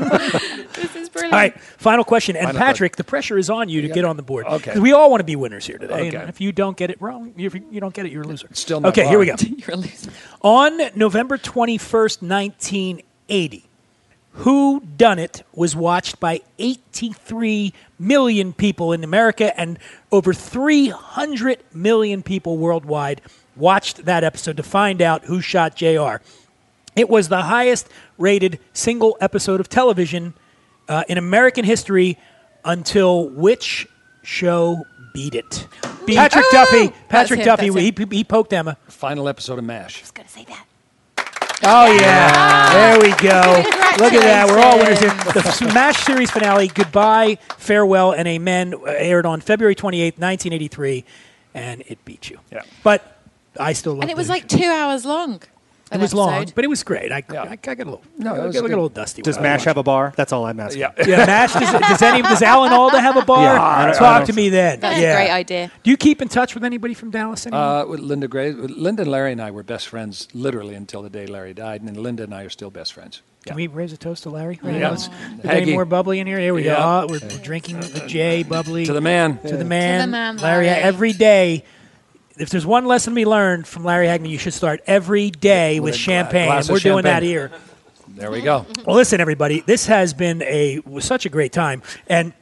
[0.73, 1.33] This is brilliant.
[1.33, 2.35] All right, final question.
[2.35, 4.45] And Final Patrick, the pressure is on you to get on the board.
[4.47, 4.73] Okay.
[4.73, 6.07] 'Cause we all want to be winners here today.
[6.09, 6.17] Okay.
[6.17, 8.27] And if you don't get it wrong, if you you don't get it, you're a
[8.27, 8.47] loser.
[8.53, 9.07] Still not okay.
[9.07, 9.35] Here we go.
[9.39, 10.11] You're a loser.
[10.41, 13.65] On November 21st, 1980,
[14.37, 19.77] Who Done It was watched by 83 million people in America and
[20.11, 23.21] over 300 million people worldwide
[23.55, 26.15] watched that episode to find out who shot JR.
[26.95, 30.33] It was the highest rated single episode of television
[30.87, 32.17] uh, in American history
[32.65, 33.87] until which
[34.23, 35.67] show beat it?
[36.07, 36.51] Patrick Oh!
[36.51, 36.93] Duffy.
[37.07, 37.71] Patrick him, Duffy.
[37.71, 38.77] He, he poked Emma.
[38.87, 40.01] Final episode of MASH.
[40.01, 40.65] was going to say that.
[41.63, 43.41] Oh yeah, there we go.
[44.03, 44.47] Look at that.
[44.47, 45.09] We're all winners here.
[45.33, 51.05] The Smash series finale, "Goodbye, Farewell, and Amen," aired on February 28th, 1983,
[51.53, 52.39] and it beat you.
[52.51, 52.63] Yeah.
[52.83, 53.19] But
[53.59, 54.03] I still love it.
[54.03, 55.41] And it was like two hours long.
[55.93, 57.11] It that was long, but it was great.
[57.11, 57.43] I, Yeah.
[57.43, 59.21] I, I got a little, No, I was got a little dusty.
[59.21, 59.39] Does.
[59.39, 60.13] Mash have a bar?
[60.15, 60.81] That's all I'm asking.
[60.81, 60.91] Yeah.
[61.05, 61.53] Yeah, Mash.
[61.53, 62.21] Does, does any?
[62.21, 63.55] Does Alan Alda have a bar?
[63.55, 64.79] Yeah, I- I Talk don't- to me then.
[64.79, 65.13] That's yeah.
[65.13, 65.71] a great idea.
[65.83, 67.63] Do you keep in touch with anybody from Dallas anymore?
[67.63, 71.09] Uh, with Linda Gray, Linda and Larry and I were best friends literally until the
[71.09, 73.21] day Larry died, and Linda and I are still best friends.
[73.45, 74.57] Can we raise a toast to Larry?
[74.63, 74.93] Right Yeah.
[74.93, 75.09] Is
[75.43, 76.39] there any more bubbly in here?
[76.39, 76.75] Here we Yeah.
[77.05, 77.07] go.
[77.09, 78.85] We're, we're drinking the J bubbly.
[78.85, 79.37] To the man.
[79.39, 80.67] to the man, man, Larry.
[80.67, 80.81] Larry.
[80.81, 81.65] Every day,
[82.43, 85.93] if there's one lesson we learned from Larry Hagman, you should start every day with,
[85.93, 86.63] gla- champagne.
[86.69, 87.51] We're doing that here.
[88.09, 88.65] There we go.
[88.85, 92.33] Well, listen, everybody, this has been a was such a great time, and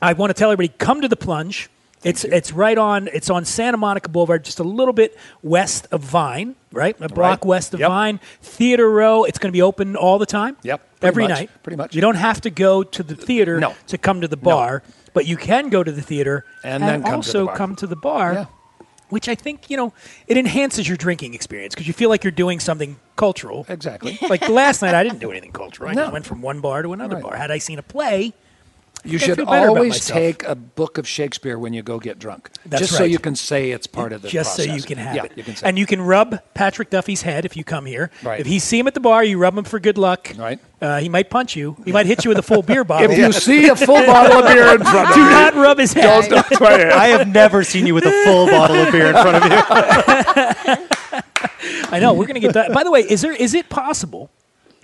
[0.00, 1.68] I want to tell everybody come to the plunge.
[2.04, 6.02] It's it's right on it's on Santa Monica Boulevard, just a little bit west of
[6.02, 6.94] Vine, right?
[7.00, 7.44] A block Right.
[7.46, 7.88] west of Yep.
[7.88, 9.24] Vine, Theater Row.
[9.24, 10.56] It's going to be open all the time.
[10.62, 11.96] Yep, pretty every much, night, pretty much.
[11.96, 13.74] You don't have to go to the theater No.
[13.88, 14.84] to come to the bar,
[15.14, 17.56] but you can go to the theater And then come to the also bar.
[17.56, 18.32] come to the bar.
[18.34, 18.44] Yeah.
[19.10, 19.92] Which I think you know
[20.26, 23.64] it enhances your drinking experience because you feel like you're doing something cultural.
[23.68, 24.18] Exactly.
[24.28, 25.88] Like last night, I didn't do anything cultural.
[25.90, 26.02] I No.
[26.02, 27.22] just went from one bar to another Right.
[27.24, 27.36] bar.
[27.36, 28.34] Had I seen a play,
[29.04, 32.18] You should feel better about always take a book of Shakespeare when you go get
[32.18, 32.50] drunk.
[32.66, 35.14] That's just so you can say it's part of the just so you can have
[35.14, 35.32] yeah, it.
[35.36, 38.10] You can say and you can rub Patrick Duffy's head if you come here.
[38.22, 38.40] Right.
[38.40, 40.32] If you see him at the bar, you rub him for good luck.
[40.36, 40.58] Right.
[40.80, 41.76] Uh, he might punch you.
[41.84, 43.10] He might hit you with a full beer bottle.
[43.10, 45.78] If you see a full bottle of beer in front of do you, not rub
[45.78, 46.28] his head.
[46.28, 46.92] don't try it.
[46.92, 50.86] I have never seen you with a full bottle of beer in front of you.
[51.90, 52.72] I know we're going to get that.
[52.72, 54.30] By the way, is there is it possible?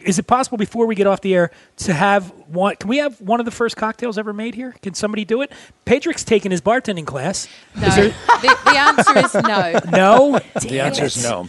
[0.04, 2.76] Is it possible before we get off the air to have one?
[2.76, 4.74] Can we have one of the first cocktails ever made here?
[4.82, 5.50] Can somebody do it?
[5.84, 7.48] Patrick's taking his bartending class.
[7.74, 7.88] No.
[7.88, 9.80] the, the answer is no.
[9.90, 11.48] No, The answer is no.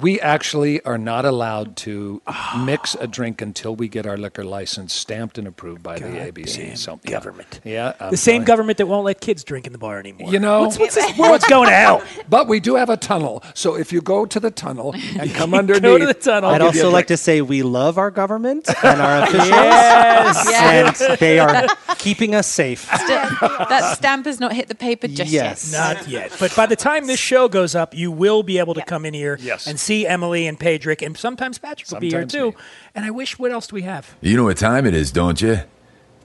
[0.00, 2.22] We actually are not allowed to
[2.58, 6.76] mix a drink until we get our liquor license stamped and approved by the ABC.
[6.76, 7.10] So yeah.
[7.10, 7.60] government.
[7.64, 10.30] Yeah, I'm The same telling- government that won't let kids drink in the bar anymore.
[10.32, 12.02] You know, what's, what's, this, what's going to hell?
[12.28, 13.42] but we do have a tunnel.
[13.54, 16.50] So if you go to the tunnel and come underneath, Go to the tunnel.
[16.50, 19.22] I'll I'd give you a also like to say we love our government and our
[19.24, 21.00] officials, Yes.
[21.00, 21.66] and they are
[21.98, 22.86] keeping us safe.
[22.90, 25.72] that stamp has not hit the paper just Yes.
[25.72, 25.78] yet.
[25.96, 26.36] Not yet.
[26.38, 29.14] But by the time this show goes up, you will be able to come in
[29.14, 29.66] here Yes.
[29.66, 32.50] and see Emily and Padraic, and sometimes Patrick will be here too.
[32.50, 32.56] me.
[32.94, 34.16] And I wish, what else do we have?
[34.20, 35.60] You know what time it is, don't you?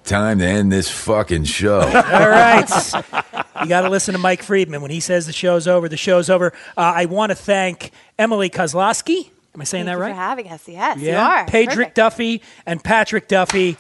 [0.03, 1.79] Time to end this fucking show.
[1.81, 1.91] All
[2.29, 2.69] right.
[3.61, 4.81] you got to listen to Mike Friedman.
[4.81, 6.47] When he says the show's over, the show's over.
[6.77, 9.29] Uh, I want to thank Emily Kosloski.
[9.55, 10.11] Am I saying Thank that you right?
[10.11, 10.67] for having us.
[10.67, 11.45] Yes, you Yeah, are.
[11.45, 11.95] Padraic Perfect.
[11.95, 13.77] Duffy and Patrick Duffy.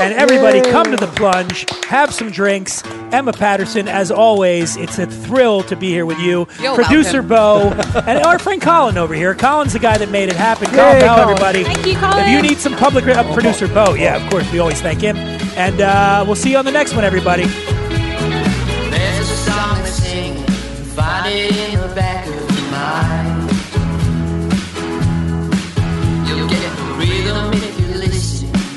[0.00, 2.84] And everybody come to the plunge, have some drinks.
[3.12, 6.46] Emma Patterson, as always, it's a thrill to be here with you.
[6.60, 7.70] You're Producer Bo
[8.06, 9.34] and our friend Colin over here.
[9.34, 10.66] Colin's the guy that made it happen.
[10.66, 11.64] Colin Bell, everybody.
[11.64, 12.18] Thank you, Colin.
[12.24, 15.16] If you need some public uh, producer Bo, yeah, of course, we always thank him.
[15.56, 17.44] And uh, we'll see you on the next one, everybody.
[17.46, 20.36] There's a song they sing,
[20.94, 23.25] find it in the back of your mind.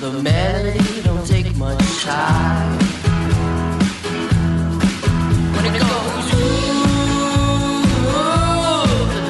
[0.10, 2.80] The melody don't take much time.
[5.54, 6.64] When it goes, ooh,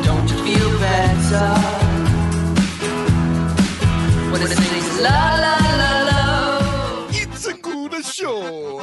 [0.07, 1.49] don't you feel better?
[4.31, 7.07] When it sings la la la la.
[7.09, 8.69] It's a good show.